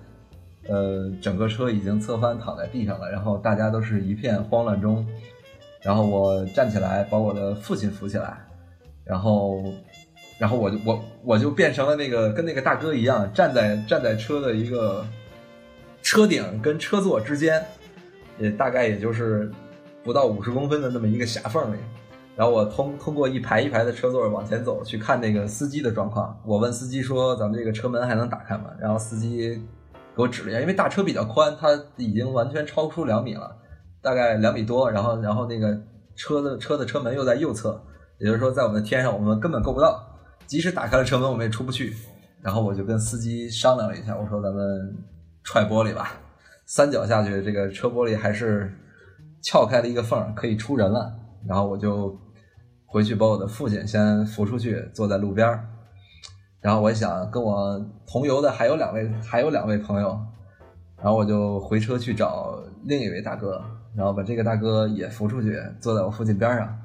[0.68, 5.06] 呃，整个车已经侧翻躺在地上了，然后大家都是一片慌乱中，
[5.82, 8.38] 然后我站起来把我的父亲扶起来，
[9.04, 9.64] 然后，
[10.38, 15.06] 然后我就我我就变成了那个跟那个大哥一样站在站在车的一个
[16.04, 17.64] 车顶跟车座之间，
[18.38, 19.52] 也大概也就是
[20.04, 21.78] 不到五十公分的那么一个狭缝里，
[22.36, 26.40] 然后我通通过一排一排的车座往前走，去看那个司机的状况。
[26.46, 29.62] 我问司机说：“咱们这个车门还能打开吗？”然后司机
[30.16, 33.56] 给我指了一下，因为大车比较宽，它已经完全超出两米了，
[34.02, 34.90] 大概两米多。
[34.92, 35.78] 然后，然后那个
[36.16, 37.82] 车的车的车门又在右侧，
[38.20, 40.06] 也就是说，在我们的天上，我们根本够不到。
[40.46, 41.96] 即使打开了车门，我们也出不去。
[42.42, 44.98] 然后我就跟司机商量了一下，我说：“咱们
[45.44, 46.14] 踹玻璃吧。”
[46.66, 48.74] 三脚下去，这个车玻璃还是
[49.44, 51.14] 撬开了一个缝，可以出人了。
[51.48, 52.20] 然后我就
[52.86, 55.68] 回去把我的父亲先扶出去，坐在路边儿。
[56.62, 60.18] 然后我想跟我同游的还有两位，还有两位朋友。
[60.98, 63.60] 然后我就回车去找另一位大哥，
[63.96, 66.78] 然后把这个大哥也扶出去，坐在我父亲边上。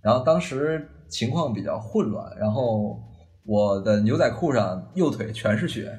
[0.00, 2.98] 然后当时情况比较混乱，然后
[3.46, 5.96] 我的牛仔裤上右腿全是血。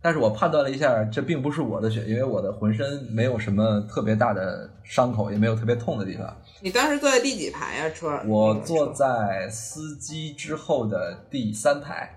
[0.00, 6.36] 但是我判断了一下，这并不是我的血，因为我的浑身没有什么特别大的伤口，也没有特别痛的地方。
[6.60, 7.90] 你当时坐在第几排呀？
[7.90, 8.20] 车？
[8.26, 12.08] 我坐在司机之后的第三排，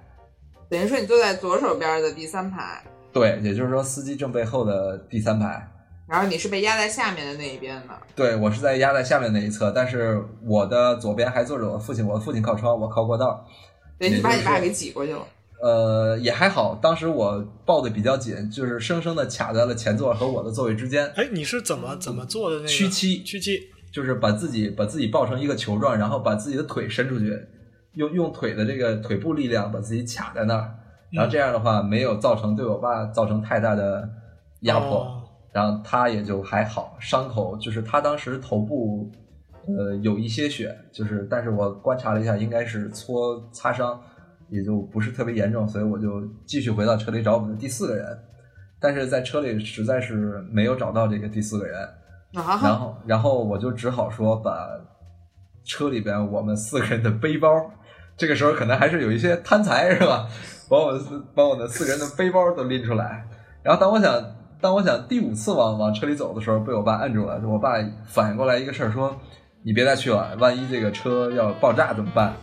[0.70, 2.84] 等于说你坐在左手边的第三排。
[3.14, 5.72] 对，也就是说司机正背后的第三排。
[6.08, 7.94] 然后你是被压在下面的那一边的。
[8.16, 13.44] 对，我是在压在下面那一侧，但是我的左边还坐着我父亲，我的父亲靠窗，我靠过道。
[13.98, 15.26] 对，你把你爸给挤过去了。
[15.64, 21.08] 呃，也还好，当时我抱的比较紧，就是生生的卡在了前座和我的座位之间。
[21.16, 22.58] 哎，你是怎么怎么做的？
[22.58, 23.62] 那个屈膝，屈膝，
[23.92, 27.40] 就是把自己把自己抱成一个球状，然后把自己的腿伸出去，
[27.96, 30.76] 用用腿的这个腿部力量把自己卡在那儿，
[31.12, 34.08] 然后这样的话没有造成对我爸造成太大的
[34.62, 35.22] 压迫，哦。
[35.52, 39.10] 然后他也就还好，伤口就是他当时头部
[39.68, 44.00] 呃有一些血，就是但是我观察了一下，应该是搓擦伤。
[44.48, 48.06] 也就不是特别严重，所以我就继续回到车里找我们的第四个人，
[48.80, 51.82] 但是在车里实在是没有找到这个第四个人，
[52.36, 52.60] 啊。
[52.62, 54.70] 然后然后我就只好说把
[55.64, 57.50] 车里边我们四个人的背包，
[58.18, 60.28] 这个时候可能还是有一些贪财是吧？
[60.70, 63.28] 把我四把我的四个人的背包都拎出来，
[63.62, 67.40] 然后当我想当我想第五次往往车里走的时候，被我爸摁住了。
[67.46, 67.74] 我爸
[68.06, 69.16] 反应过来一个事儿，说
[69.64, 72.34] ：“你别再去了，万一这个车要爆炸怎么办？”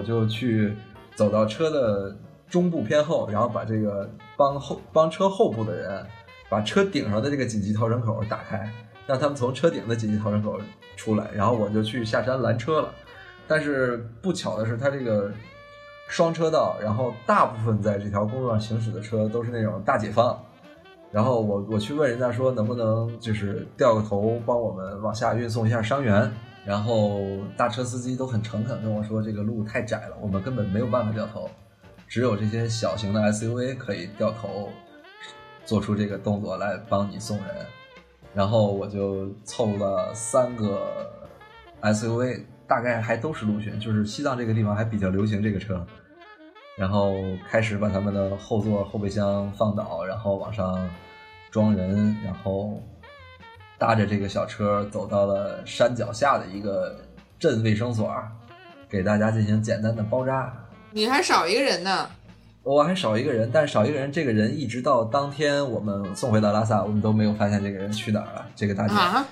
[0.00, 0.74] 我就去
[1.14, 2.16] 走到车的
[2.48, 6.06] 中部偏后，然后把这个帮后帮车后部的人
[6.48, 8.72] 把车顶上的这个紧急逃生口打开，
[9.06, 10.58] 让他们从车顶的紧急逃生口
[10.96, 12.88] 出来，然后我就去下山拦车了。
[13.46, 15.30] 但是不巧的是，它这个
[16.08, 20.40] 双车道，然后大部分在这条公路上行驶的车都是那种大解放。
[21.12, 26.32] 然后我我去问人家说能不能就是掉个头帮我们往下运送一下伤员，
[26.64, 27.20] 然后
[27.56, 31.48] 大车司机都很诚恳跟我说这个路太窄了，我们根本没有办法掉头，
[32.06, 34.68] 只有这些小型的 SUV 可以掉头，
[35.64, 37.46] 做出这个动作来帮你送人。
[38.34, 41.10] 然后我就凑了三个
[41.82, 45.84] SUV，大概还都是陆巡，就是西藏这个地方还比较流行这个车。
[46.76, 47.14] 然后
[47.48, 50.88] 开始把他们的后座后备箱放倒，然后往上
[51.50, 52.80] 装人，然后
[53.80, 56.94] 搭着这个小车走到了山脚下的一个
[57.38, 58.14] 镇卫生所，
[58.90, 60.52] 给大家进行简单的包扎。
[60.90, 62.10] 你还少一个人呢。
[62.62, 68.46] 我还少一个人，但是少一个人，这个人一直到当天我们送回到拉萨，我们都没有发现这个人去哪儿了。
[68.54, 69.26] 这个大姐，啊，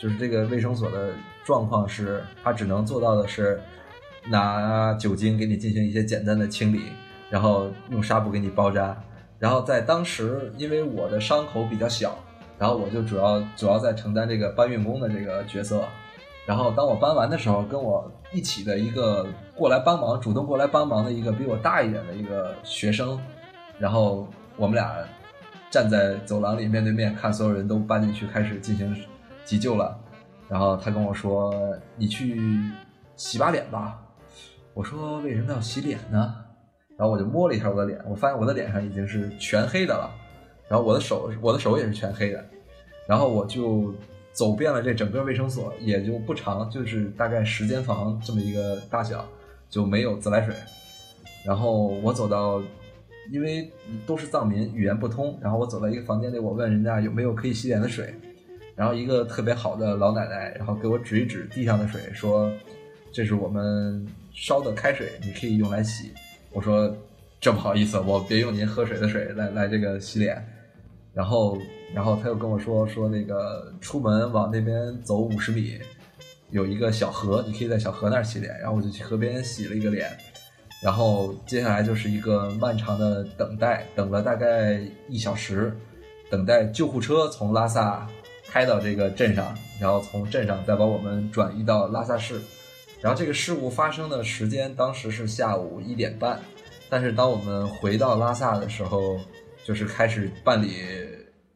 [0.00, 1.12] 就是这个卫生所的
[1.44, 3.60] 状况是，他只能做到的是
[4.24, 6.92] 拿酒精给你进行一些简单的清理，
[7.28, 8.96] 然后用纱布给你包扎。
[9.38, 12.16] 然后在当时，因为我的伤口比较小，
[12.58, 15.84] 然后我就主要主要在承担这个搬运工的这个角色。
[16.46, 23.20] 然后当我搬完的时候，跟我一起的一个过来帮忙、主动过来帮忙的一个比我大一点的一个学生，
[23.78, 24.96] 然后我们俩
[25.70, 28.96] 站在走廊里面对面，看所有人都搬进去，开始进行
[29.44, 29.98] 急救了。
[30.48, 31.52] 然后他跟我说
[31.98, 32.40] ：“你去
[33.16, 34.00] 洗把脸吧。”
[34.72, 36.36] 我说：“为什么要洗脸呢？”
[36.96, 40.10] 然后我就摸了一下我的脸，我发现我的脸上已经是全黑的了，
[40.68, 42.44] 然后我的手我的手也是全黑的，
[43.06, 43.94] 然后我就
[44.32, 49.28] 走遍了这整个卫生所，也就不长，就是大概十间房这么一个大小，
[49.68, 50.54] 就没有自来水。
[51.44, 52.62] 然后我走到，
[53.30, 53.70] 因为
[54.06, 58.14] 都是藏民，语言不通，然后我走到一个房间里，我问人家有没有可以洗脸的水，
[58.74, 62.50] 然后一个特别好的老奶奶，然后给我指一指地上的水，说
[63.12, 66.12] 这是我们烧的开水，你可以用来洗。
[66.56, 66.90] 我说
[67.38, 70.42] 这不好意思，我别用您喝水的水来来这个洗脸。
[71.12, 71.58] 然后
[71.94, 75.78] 然后他又跟我说说那个出门往那边走五十米，
[76.48, 78.58] 有一个小河，你可以在小河那儿洗脸。
[78.58, 80.10] 然后我就去河边洗了一个脸，
[80.82, 84.80] 然后接下来就是一个漫长的等待，等了大概
[85.10, 85.76] 一小时，
[86.30, 88.08] 等待救护车从拉萨
[88.48, 92.40] 开到这个镇上，然后从镇上再把我们转移到拉萨市。
[93.06, 96.40] 然后这个事故发生的时间当时是下午一点半，
[96.90, 99.16] 但是当我们回到拉萨的时候，
[99.64, 100.78] 就是开始办理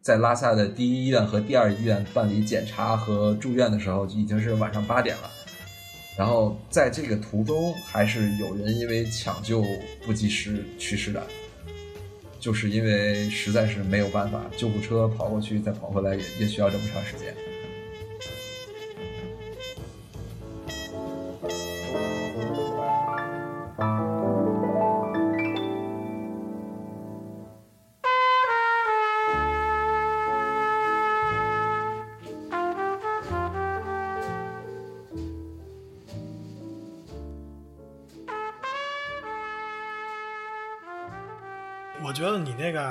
[0.00, 5.30] 在拉萨的第一医院和第二医院办理检查和住院的时候，就已经是晚上八点了。
[6.16, 9.64] 然后在这个途中，还是有人因为抢救
[10.06, 11.20] 不及时去世的，
[12.38, 17.34] 就是因为实在是没有办法，救护车跑过去再跑回来也也需要这么长时间。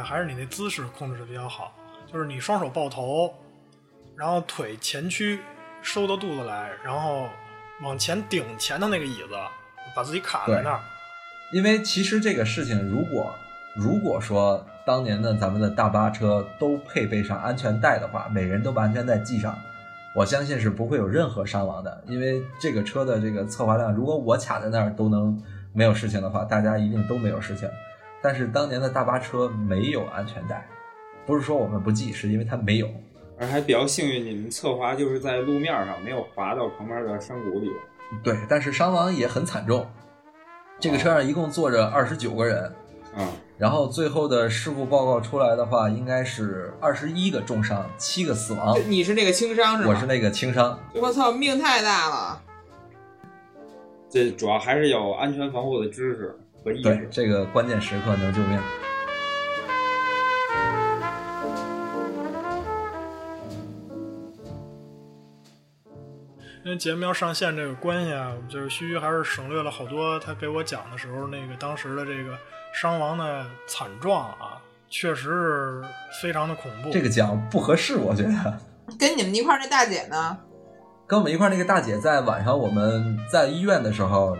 [0.09, 1.71] 还是你那姿势控制的比较好，
[2.11, 3.31] 就是你双手抱头，
[4.15, 5.39] 然后腿前屈
[5.83, 7.27] 收到肚子来，然后
[7.83, 9.35] 往前顶前的那个椅子，
[9.95, 10.79] 把自己卡在那儿。
[11.53, 13.35] 因为其实这个事情，如果
[13.75, 19.55] 如果说当年的咱们的大巴车都配备上安全带的话，每人都把安全带系上，
[20.15, 22.03] 我相信是不会有任何伤亡的。
[22.07, 25.39] 因为这个车的这个侧滑量，如果我卡在那儿都能
[25.71, 27.69] 没有事情的话，大家一定都没有事情。
[28.21, 30.67] 但是当年的大巴车没有安全带，
[31.25, 32.89] 不是说我们不系，是因为它没有。
[33.37, 37.71] 而还比较幸运，你们侧滑就是在路面上，没有滑到旁边的山谷里。
[38.21, 39.87] 对，但是伤亡也很惨重。
[40.79, 42.63] 这个车上一共坐着二十九个人，
[43.15, 48.77] 啊、然后最后的事故报告出来的话，应该是二十一个重伤，七个死亡。
[48.87, 49.89] 你是那个轻伤是吗？
[49.89, 50.77] 我是那个轻伤。
[50.93, 52.41] 我操，命太大了！
[54.09, 57.07] 这主要还是有安全防护的知识和意对，。
[57.11, 58.59] 这个关键时刻能救命。
[66.65, 72.37] 因为节目要上线这个关系啊，就是须臾还是省略了好多他给我讲的时候那个当时的这个
[72.73, 75.83] 伤亡的惨状啊，确实是
[76.21, 76.91] 非常的恐怖。
[76.91, 78.59] 这个讲不合适，我觉得。
[78.99, 80.37] 跟你们一块儿那大姐呢？
[81.07, 84.37] 跟我们一块儿那个大姐在晚上我们在医院的时候，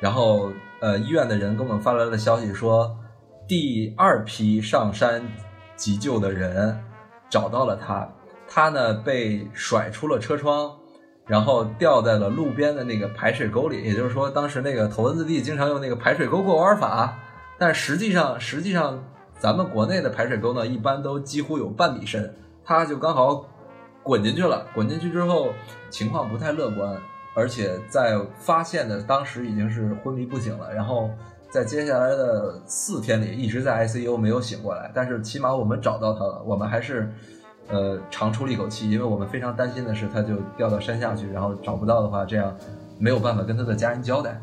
[0.00, 2.96] 然后呃医院的人给我们发来了消息说，
[3.48, 5.22] 第二批上山
[5.76, 6.78] 急救的人
[7.30, 8.08] 找到了他，
[8.46, 10.70] 他呢被甩出了车窗，
[11.26, 13.82] 然后掉在了路边的那个排水沟里。
[13.82, 17.18] 也就是说，当时那个头文字 D 经常用那个排水沟过弯法，
[17.58, 19.02] 但实际上实际上
[19.38, 22.34] 咱们国内的排水沟呢，一般都几乎有半米深，
[22.64, 23.46] 他就刚好
[24.02, 24.66] 滚进去了。
[24.74, 25.52] 滚进去之后，
[25.90, 26.96] 情况不太乐观，
[27.34, 30.72] 而且在发现的当时已经是昏迷不醒了。
[30.72, 31.10] 然后
[31.50, 37.12] 在接下来的四天里一直在 ICU 没有醒过来，但是起码我们找到他了，我们还是
[37.68, 42.56] 呃长出了一口气，因为我们非常担心的是他就掉到山下去，然后找不到的话，这样
[42.98, 44.40] 没有办法跟他的家人交代。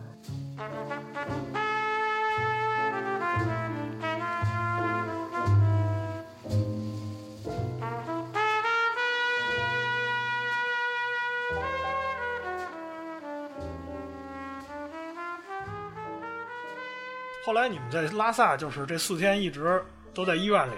[17.52, 19.84] 后来你们在拉萨，就是这四天一直
[20.14, 20.74] 都在医院里，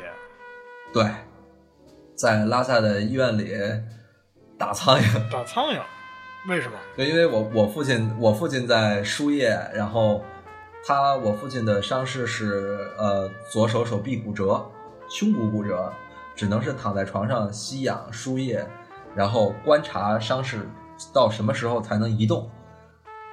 [0.92, 1.06] 对，
[2.16, 3.54] 在拉萨的医院里
[4.58, 5.32] 打苍蝇。
[5.32, 5.80] 打苍蝇，
[6.50, 6.76] 为什么？
[6.96, 10.26] 对，因为我我父亲我父亲在输液，然后
[10.84, 14.68] 他我父亲的伤势是呃左手手臂骨折，
[15.08, 15.94] 胸骨骨折，
[16.36, 18.68] 只能是躺在床上吸氧输液，
[19.14, 20.68] 然后观察伤势
[21.14, 22.50] 到什么时候才能移动。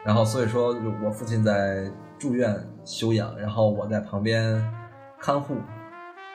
[0.05, 1.91] 然后所以说我父亲在
[2.21, 2.55] 住院
[2.85, 4.63] 休养，然后我在旁边
[5.19, 5.57] 看护。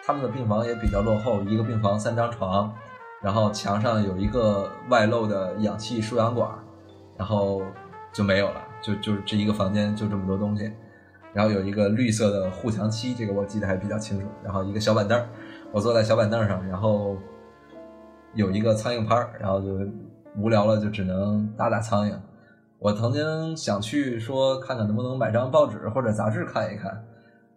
[0.04, 2.72] 他们的病房也比较落后，一个病房三张床，
[3.22, 6.50] 然后墙上有一个外露的氧气输氧管，
[7.18, 7.62] 然后
[8.12, 10.72] 就没有了，就就这一个房间就这么多东西，
[11.34, 15.20] 然后有一个绿色的护墙漆，这个我记得还比较清楚，然后一个小板凳，
[15.72, 17.18] 我坐在小板凳上，然后
[18.36, 19.76] 有一个苍蝇拍儿，然后就
[20.38, 22.14] 无聊了就只能打打苍蝇。
[22.80, 27.04] 我曾经想去说看看能不能买张报纸或者杂志看一看，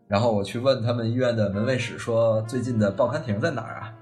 [0.06, 3.92] 然后我去问他们医院的门卫室说最近的报刊亭在哪儿啊？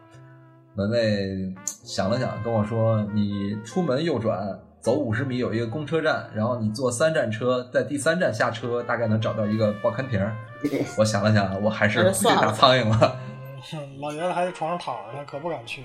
[0.75, 10.21] 门卫想了想跟我说：“你出门右转，走五十米有一个公车站，然后你坐三站车，在第三站下车，大概能找到一个报刊亭。
[10.99, 13.17] ”我想了想，我还是不去打苍蝇了。
[14.01, 15.83] 老爷子还在床上躺着呢，可不敢去。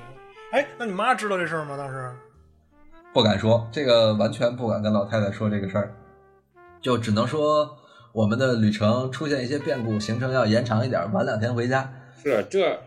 [0.51, 1.77] 哎，那你妈知道这事儿吗？
[1.77, 2.11] 当时
[3.13, 5.93] 不敢说，这个完全不敢跟老太太说这个事儿，
[6.79, 7.69] 就只能说
[8.13, 11.91] 我们的旅程出现一些变故，行程要延长一点，晚两天回家。
[12.23, 12.79] 是这，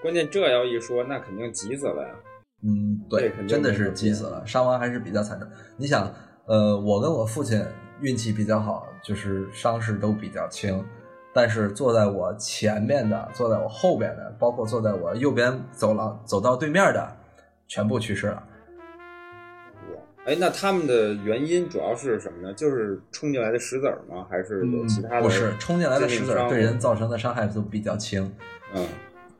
[0.00, 2.14] 关键这要一说，那肯定急死了呀。
[2.62, 5.48] 嗯，对，真的是急死了，伤亡还是比较惨重。
[5.76, 6.08] 你想，
[6.46, 7.60] 呃，我跟我父亲
[8.00, 10.84] 运气比较好，就是伤势都比较轻，
[11.34, 17.16] 但是坐在我前面的，坐在我后边的，包括坐在我右边走廊走到对面的，
[17.66, 18.40] 全部去世了。
[20.24, 22.54] 哎，那他们的原因主要是什么呢？
[22.54, 24.24] 就是冲进来的石子儿吗？
[24.30, 25.22] 还是有其他的？
[25.22, 28.32] 不是，冲进来的石子儿对人造成的伤害都比较轻。
[28.72, 28.86] 嗯，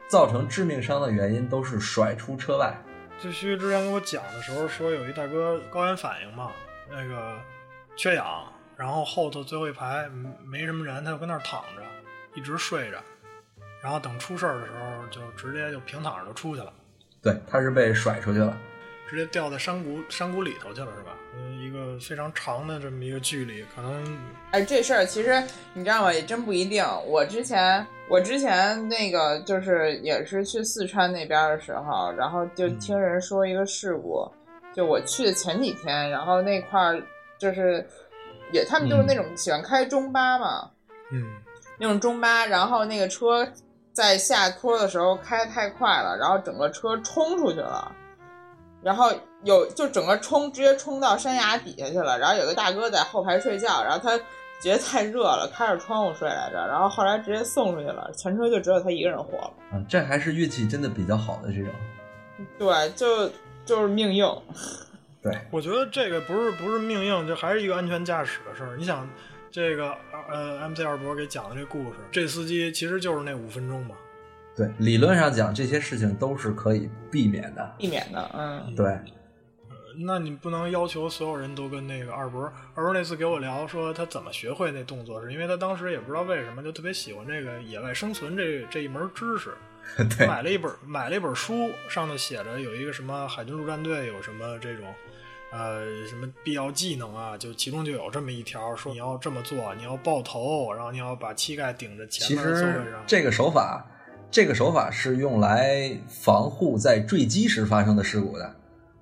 [0.08, 2.76] 造成致命伤的原因都是甩出车外。
[3.22, 6.50] 这徐之前跟我讲的时候说，有一大哥高原反应嘛，
[6.90, 7.38] 那个
[7.94, 10.10] 缺氧，然后后头最后一排
[10.44, 11.82] 没什么人，他就跟那儿躺着，
[12.34, 12.98] 一直睡着，
[13.80, 16.72] 然后等出事儿的时候就直接就平躺着就出去了。
[17.22, 18.58] 对，他是被甩出去了。
[19.12, 21.14] 直接掉在山谷山谷里头去了，是吧？
[21.36, 24.18] 嗯，一个非常长的这么一个距离，可能。
[24.52, 25.42] 哎，这事儿其实
[25.74, 26.10] 你知道吗？
[26.10, 26.82] 也真不一定。
[27.06, 34.26] 我之前我之前那个就是也是去四川那边的时候，然后就听人说一个事故，
[34.74, 37.02] 就我去的前几天，然后那块儿
[37.36, 37.86] 就是
[38.50, 40.70] 也他们就是那种喜欢开中巴嘛，
[41.10, 41.22] 嗯，
[41.78, 43.46] 那种中巴，然后那个车
[43.92, 47.94] 在下坡的时候开太快了，然后整个车冲出去了。
[48.82, 49.12] 然后
[49.44, 54.18] 有就整个冲直接冲到山崖底下去了，然后有个大哥在后排睡觉，然后他
[54.60, 59.50] 觉得太热了，开着窗户睡来着，然后后来直接送出去了，全车就只有他一个人活了。
[59.72, 61.70] 嗯，这还是运气真的比较好的这种。
[62.58, 63.30] 对，就
[63.64, 64.26] 就是命硬。
[65.22, 68.76] 对，我觉得这个不是不是命硬，就还是一个安全驾驶的事儿。
[68.76, 69.08] 你想，
[69.50, 69.94] 这个
[70.28, 73.94] 呃，MC 二博给讲的这故事，这司机其实就是那五分钟嘛。
[74.54, 77.74] 对，理论上讲，这些事情都是可以避免的。
[77.78, 78.98] 避免的，嗯，对。
[80.04, 82.50] 那你不能要求所有人都跟那个二伯。
[82.74, 89.54] 二伯那次给我聊说他怎么学会那动作，是因为他当时也不知道为什么就特别喜欢这个野外生存这这一门知识。
[90.16, 90.26] 对。
[90.26, 94.86] 买了一本买了一本书，上头写着有一个什么海军陆战队有什么这种
[95.50, 103.02] 呃什么必要技能啊，就其中就有这么一条，说你要这么做，你要抱头，然后你要把膝盖顶着前面座位上。
[103.06, 103.86] 这个手法。
[104.32, 108.56] 这个手法是用来防护在坠机时发生的事故的，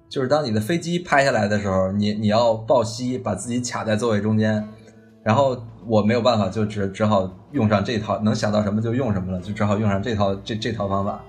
[0.08, 4.68] 就是当你的飞机拍下来的时候，你你要抱膝，把自己卡在座位中间，
[5.22, 11.24] 然后我没有办法，就只只好用上这套，能想到什么就用什么了，就只好用上这套这这套方法。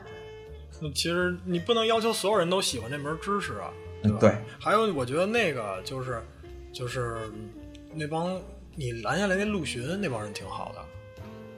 [0.82, 3.70] 那其实你不能要求所有人都喜欢这门知识啊，
[4.02, 4.18] 对吧？
[4.20, 4.36] 对。
[4.60, 6.20] 还有，我觉得那个就是
[6.74, 7.18] 就是
[7.94, 8.36] 那帮
[8.76, 10.82] 你拦下来那陆巡那帮人挺好的。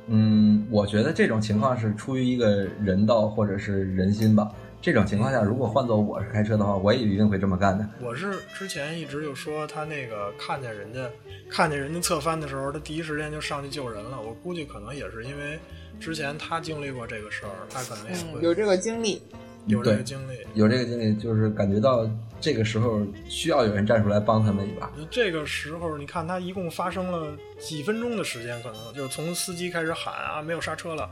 [0.07, 4.51] 嗯，我觉得这种情况是出于一个人道或者是人心吧。
[4.81, 7.87] 这种情况下，如果换做我是开车的话，我也一定会这么干的。
[8.01, 11.09] 我是之前一直就说他那个看见人家
[11.49, 14.21] 看见人家侧翻的时候，他第一时间就上去救人了。
[14.21, 15.57] 我估计可能也是因为
[16.01, 19.21] 之前他经历过这个事儿，他可能也会有这个经历。
[19.65, 22.09] 有这个经历，有这个经历，就是感觉到
[22.41, 24.91] 这个时候需要有人站出来帮他们一把。
[25.09, 31.09] 这个时候，你看他一共发生了几分钟的时间，可能就从司机开始喊啊，没有刹车了，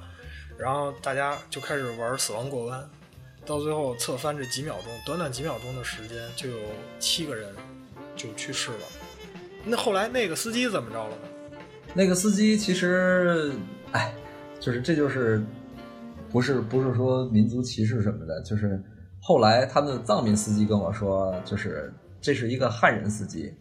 [0.58, 2.90] 然后大家就开始玩死亡过弯，
[3.46, 6.58] 到最后侧翻这几秒钟，短短几秒钟的时间，就有
[7.00, 7.50] 七个人
[8.18, 8.86] 就去世了。
[9.64, 11.58] 那后来那个司机怎么着了呢？
[11.94, 13.54] 那个司机其实，
[13.94, 14.14] 哎，
[14.60, 15.42] 就是这就是。
[16.32, 18.82] 不是不是说民族歧视什么的，就是
[19.20, 23.54] 后来他们的藏民司机跟我说，就是这是一个汉人司机。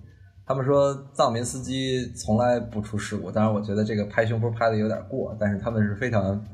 [0.46, 6.44] 他们说藏民司机从来不出事故，当然我觉得这个拍胸脯拍的有点过，但是他们是非常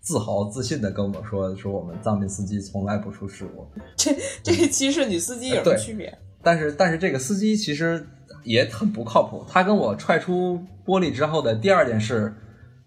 [0.00, 3.66] 自豪自信的跟我说，说我们藏民司机从来不出事故。
[3.96, 6.16] 这这歧视女司机有什么区别？
[6.42, 8.06] 但是但是这个司机其实
[8.44, 9.44] 也很不靠谱。
[9.48, 12.32] 他跟我踹出玻璃之后的第二件事。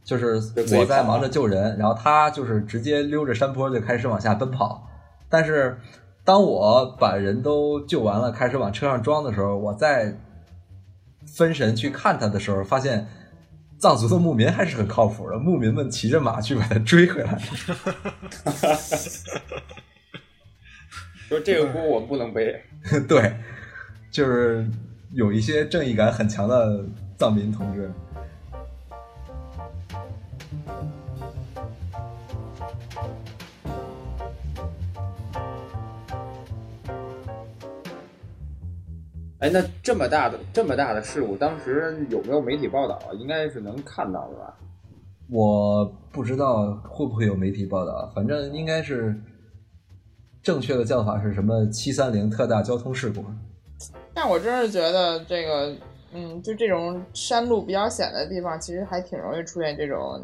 [0.10, 0.42] 就是
[0.76, 4.90] 我在忙着救人，然后他就是直接溜着山坡就开始往下奔跑。
[5.30, 5.78] 但是
[6.24, 10.18] 当我把人都救完了，开始往车上装的时候，我再
[11.38, 13.08] 分神去看他的时候，发现
[13.78, 15.38] 藏族的牧民还是很靠谱的。
[15.38, 17.38] 牧民们骑着马去把他追回来。
[21.30, 22.60] 说这个锅我们不能背。
[23.08, 23.36] 对，
[24.10, 24.68] 就是
[25.14, 26.84] 有一些正义感很强的
[27.16, 27.92] 藏民同志。
[39.40, 43.14] 哎，那这么大的这么大的事故，当时有没有媒体报道啊？
[43.18, 44.58] 应该是能看到的吧？
[45.30, 49.16] 我不知道会不会有媒体报道，反正应该是
[50.44, 53.24] 正确的叫法是什么“七三零特大交通事故”。
[54.14, 55.74] 但我真是觉得这个，
[56.14, 60.22] 嗯，就这种山路比较险的地方，其实还挺容易出现这种，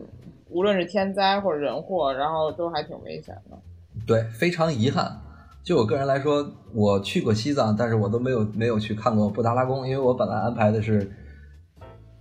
[0.49, 3.57] 无论是天灾或者人祸，然后都还挺危险的。
[4.05, 5.21] 对，非常遗憾。
[5.65, 11.11] 就我个人来说，我去过西藏，但是我都没有没有去看过布达拉宫，因为我本来安排的是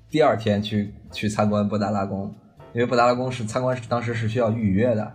[0.08, 2.34] 第二天去去参观布达拉宫，
[2.72, 5.12] 因为布达拉宫是参观当时是需要预约的，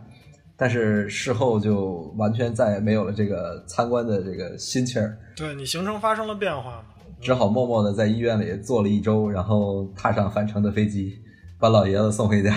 [0.55, 6.83] 但是事后就完全再也没有了这个参观的这个心气儿，对你行程发生了变化嘛？
[7.19, 11.17] 只好默默的在医院里坐了一周，然后踏上返程的飞机，
[11.59, 12.53] 把老爷子送回家。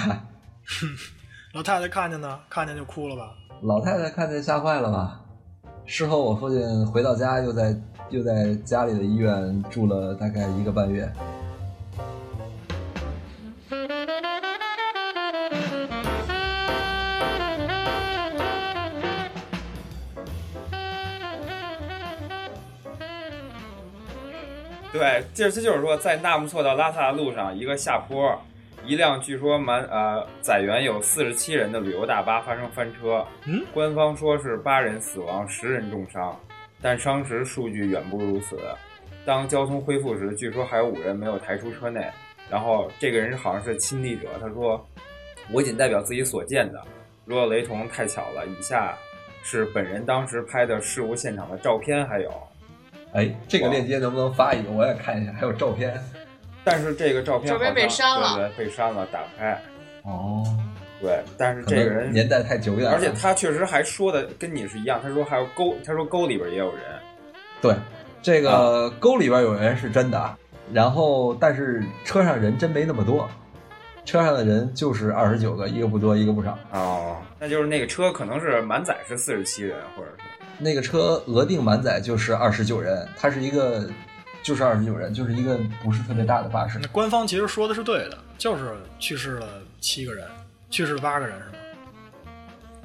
[1.54, 3.22] 老太太看见呢，看见就哭了吧？
[3.62, 5.21] 老太太看见吓坏了吧？
[5.84, 7.76] 事后我父亲回到家，又在
[8.08, 11.10] 又在家里的医院住了大概一个半月。
[24.92, 28.38] 对，这这就是说，在纳木错到拉萨的路上，一个下坡，
[28.84, 33.24] 一辆据说满呃载员有四十七人的旅游大巴发生翻车。
[33.46, 36.38] 嗯，官方说是八人死亡，十人重伤，
[36.80, 38.58] 但伤时数据远不如此。
[39.24, 42.04] 当交通恢复时，据说还有五人没有抬出车内。
[42.50, 44.84] 然后这个人好像是亲历者，他说
[45.50, 46.82] ：“我仅代表自己所见的，
[47.24, 48.94] 如有雷同太巧了。”以下
[49.42, 52.30] 是本人当时拍的事故现场的照片，还有。
[53.14, 54.70] 哎，这个链接能不能发一个？
[54.72, 55.98] 我也看一下，还有照片。
[56.64, 59.62] 但是这个照片照片被删了，对对，被删了，打不开。
[60.02, 60.44] 哦，
[61.00, 66.82] 对，但是这个人年代太久远了，而且他确实还说的跟你是一样，他说还有沟，他说沟里边也有人。
[67.60, 67.74] 对，
[68.20, 70.36] 这个沟里边有人是真的啊，
[70.72, 73.28] 然后但是车上人真没那么多，
[74.04, 76.58] 车上的人就是二十九个，一个不多，一个不少。
[76.72, 80.24] 哦，那就是那个车可能是满载是四十七人，或者是。
[80.58, 83.88] 那个车额定满载就是二十九人，它是一个，
[84.42, 86.78] 就是二十九人，就是一个不是特别大的巴士。
[86.80, 89.46] 那官方其实说的是对的，就是去世了
[89.80, 90.26] 七个人，
[90.70, 91.52] 去世了八个人是吗？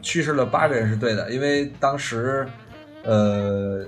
[0.02, 2.48] 去世了八个人是对的，因为当时，
[3.04, 3.86] 呃，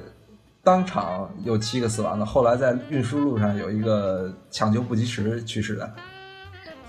[0.64, 5.94] 当场有七个死亡的，后来在运输路上有一个抢救不及时去世的。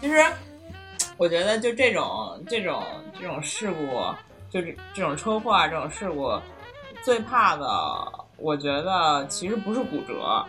[0.01, 0.17] 其实，
[1.19, 2.83] 我觉得就这种这种
[3.21, 4.03] 这种事故，
[4.49, 6.41] 就是这种车祸啊，这种事故。
[7.03, 7.67] 最怕的，
[8.37, 10.45] 我觉得其实不是骨折，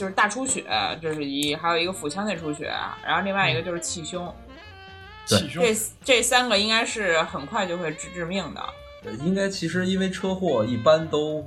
[0.00, 0.64] 就是大出血，
[1.02, 2.72] 这是一；还有一个腹腔内出血，
[3.04, 4.34] 然后另外一个就是气胸。
[5.26, 5.62] 气胸。
[5.62, 8.62] 这这三个应该是很快就会致致命的。
[9.22, 11.46] 应该其实因为车祸一般都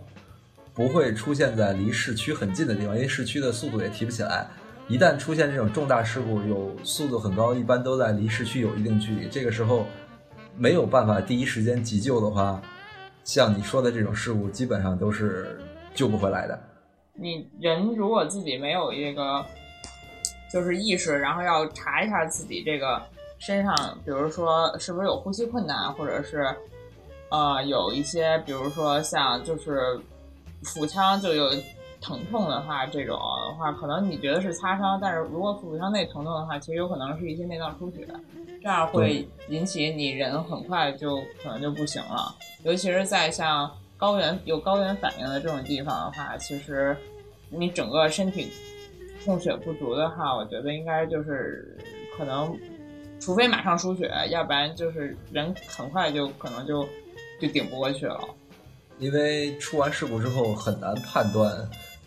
[0.71, 4.45] 不会出现在离市区很近的地方，因为市区的速度也提不起来。
[4.87, 9.27] 一旦出现这种重大事故，有速度很高，一般都在离市区有一定距离。
[9.27, 9.87] 这个时候
[10.55, 12.61] 没有办法第一时间急救的话。
[13.23, 15.59] 像你说的这种事故，基本上都是
[15.95, 16.61] 救不回来的。
[17.15, 19.45] 你人如果自己没有这个
[20.51, 23.01] 就是意识，然后要查一下自己这个
[23.39, 26.55] 身上，比如说是不是有呼吸困难，或者是
[27.29, 29.99] 呃有一些，比如说像就是
[30.63, 31.49] 腹腔就有
[32.01, 38.07] 疼痛的话，这种的话，可能你觉得是擦伤，但是如果腹腔内疼痛的话，其实有可能是一些内脏出血。
[38.61, 42.33] 这样会引起你人很快就可能就不行了，
[42.63, 46.95] 尤其是在像高原有高原反应的这种地方的话，其实
[47.49, 48.51] 你整个身体
[49.25, 51.77] 供血不足的话，我觉得应该就是
[52.17, 52.57] 可能，
[53.19, 56.87] 除非马上输血，要不然就是人很快就可能就
[57.39, 58.19] 就顶不过去了。
[58.99, 61.51] 因为出完事故之后很难判断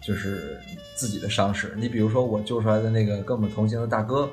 [0.03, 0.59] 就是
[0.95, 1.75] 自己的伤势。
[1.77, 4.29] 你比如说我救出来的那个跟我们同行的大哥，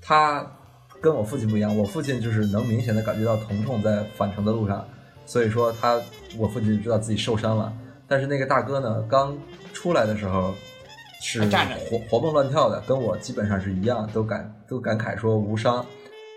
[0.00, 0.46] 他。
[1.00, 4.86] 跟我父亲不一样，我父亲就是能明显的感觉到疼痛在返程的路上，
[5.26, 6.00] 所以说他
[6.36, 7.72] 我父亲知道自己受伤了。
[8.08, 9.36] 但是那个大哥呢，刚
[9.72, 10.54] 出来的时候
[11.22, 11.40] 是
[11.88, 15.84] 活活蹦乱跳的，跟我基本上是一样，都感都感慨说无伤。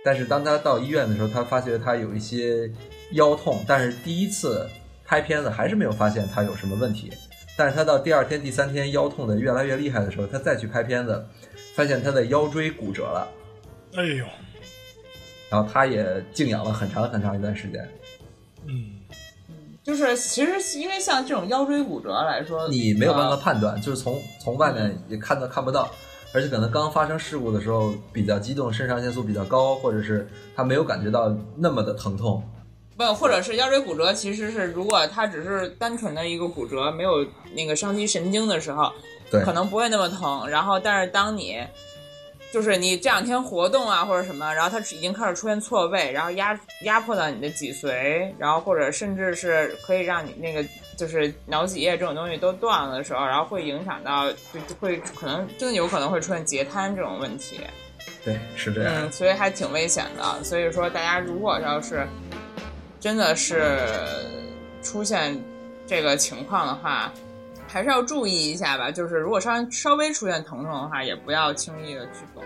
[0.03, 2.71] 但是当他到医院的时候，他发觉他有一些
[3.11, 4.69] 腰痛，但是第一次
[5.03, 7.11] 拍片子还是没有发现他有什么问题。
[7.57, 11.25] 但是他到第二天、第三天腰痛的越来越厉害的时候，他再去拍片子，
[11.73, 13.27] 发现他的腰椎骨折了。
[13.95, 14.25] 哎呦！
[15.49, 17.89] 然后他也静养了很长很长一段时间。
[18.67, 18.99] 嗯，
[19.83, 25.89] 就是其实因为像这种腰椎骨折来说，你没有办法判断，就是从从外面也看到看不到，
[26.33, 32.43] 而且可能刚发生事故的时候比较激动，肾上腺素比较高，或者是他没有感觉到那么的疼痛。
[32.97, 38.89] 不，或者是腰椎骨折，其实是如果他只是单纯的一个骨折，没有那个伤及神经的时候，
[39.29, 40.47] 对，可能不会那么疼。
[40.47, 41.57] 然后，但是当你
[42.55, 57.59] 就是你这两天活动啊或者什么，然后它已经开始出现错位，然后压压迫到你的脊髓，然后或者甚至是可以让你那个就是脑脊液这种东西都断了的时候，然后会影响到就就会可能真的有可能会出现截瘫这种问题。
[58.23, 58.93] 对，是这样。
[59.01, 60.41] 嗯，所以还挺危险的。
[60.41, 62.07] 所以说，大家如果要是
[63.01, 63.85] 真的是
[64.81, 65.37] 出现
[65.85, 67.11] 这个情况的话，
[67.75, 68.89] 还是要注意一下吧。
[68.89, 72.41] 就是如果稍稍微出现疼痛的话，也不要轻易的去动。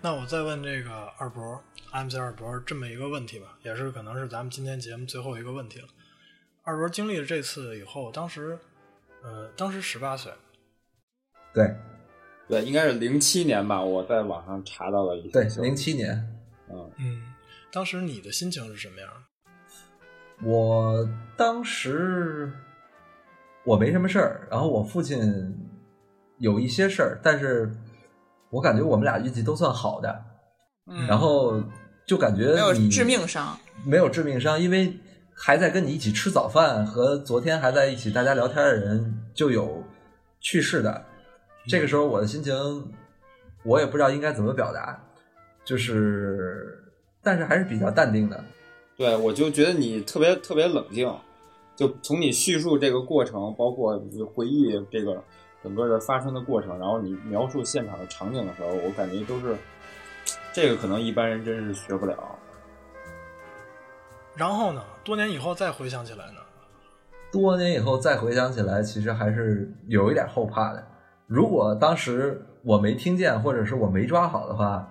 [0.00, 1.62] 那我再问这个二博
[1.92, 5.88] ，MC 二博这么一个问题吧，也是可能是咱们今天节目最后一个问题了。
[6.62, 8.58] 二博经历了这次以后，当时，
[9.22, 10.30] 呃，当时十八岁，
[11.54, 11.74] 对
[12.46, 15.44] 对，应该是零七年吧，我在网上查到了一些对。
[15.62, 16.10] 零七年，
[16.68, 17.22] 嗯，嗯，
[17.72, 19.10] 当时你的心情是什么样？
[20.42, 22.52] 我当时
[23.64, 25.56] 我没什么事儿，然后我父亲
[26.36, 27.74] 有一些事儿，但是
[28.50, 30.24] 我感觉我们俩运气都算好的，
[30.86, 31.62] 嗯，然后
[32.06, 33.58] 就感觉没有致命伤。
[33.84, 34.96] 没有致命伤，因为
[35.34, 39.84] 还在跟你一起吃早饭和昨天还在一起大家聊天的人就有
[40.40, 41.04] 去世的。
[41.68, 42.54] 这个时候我的心情，
[43.64, 44.98] 我也不知道应该怎么表达，
[45.64, 46.78] 就是，
[47.22, 48.42] 但是还是比较淡定的。
[48.96, 51.12] 对，我就觉得你特别特别冷静，
[51.74, 55.22] 就从你叙述这个过程，包括你回忆这个
[55.62, 59.56] 整个的发生的过程，然后你描述现场的场景的时候，我感觉都是
[60.56, 62.16] 这个可能一般人真是学不了。
[64.34, 64.82] 然后呢？
[65.04, 66.40] 多年以后再回想起来呢？
[67.30, 70.82] 多年以后再回想起来，其实还是有一点后怕的。
[71.26, 74.90] 如果当时我没听见，或者是我没抓好的话，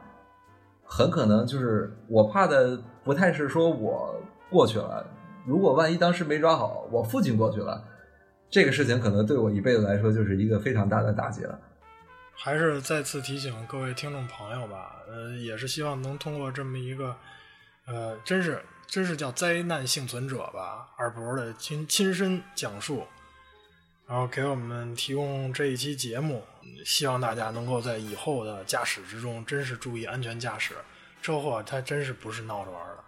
[0.83, 4.15] 很可能就是我怕的不太是说我
[4.51, 5.03] 过去了。
[5.47, 7.83] 如果万一当时没抓好，我父亲过去了，
[8.51, 11.59] 这个事情可能对我一辈子来说就是一个非常大的打击了。
[12.37, 17.15] 还是再次提醒各位听众朋友吧，呃，也是希望能通过这么一个，
[17.87, 23.07] 呃，真是真是叫灾难幸存者吧，二博的亲亲身讲述，
[24.07, 26.43] 然后给我们提供这一期节目，
[26.85, 30.75] 希望大家能够在以后的驾驶之中真是注意安全驾驶，
[31.21, 33.03] 车祸它真是不是闹着玩的。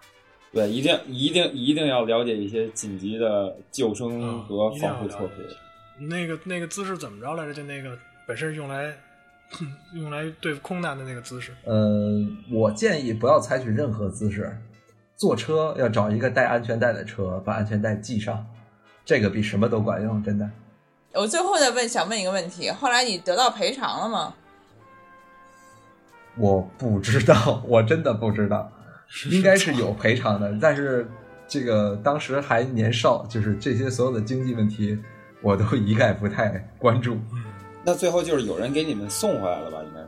[0.54, 5.56] 对，一定一定一定要了解一些紧急的救生嗯和防护措施。
[6.00, 7.54] 那个那个姿势怎么着来着？
[7.54, 8.98] 就那个本身用来
[9.94, 11.54] 用来对付空难的那个姿势。
[11.66, 14.58] 嗯，我建议不要采取任何姿势，
[15.16, 18.46] 坐车要找一个带安全带的车，把安全带系上，
[19.06, 20.50] 这个比什么都管用，真的。
[21.14, 24.36] 我最后再问，想问一个问题，后来你得到赔偿了吗？
[26.36, 28.72] 我不知道，我真的不知道，
[29.32, 31.10] 应该是有赔偿的，但是
[31.48, 35.00] 这个当时还年少，就是这些所有的经济问题，
[35.42, 37.18] 我都一概不太关注。
[37.88, 39.78] 那最后就是有人给你们送回来了吧？
[39.82, 40.08] 应该是。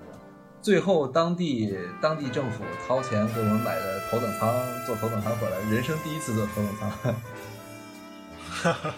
[0.62, 4.54] 最后当地当地政府掏钱给我们买的头等舱，
[4.86, 6.90] 坐头等舱回来，人生第一次坐头等舱。
[8.50, 8.94] 哈哈哈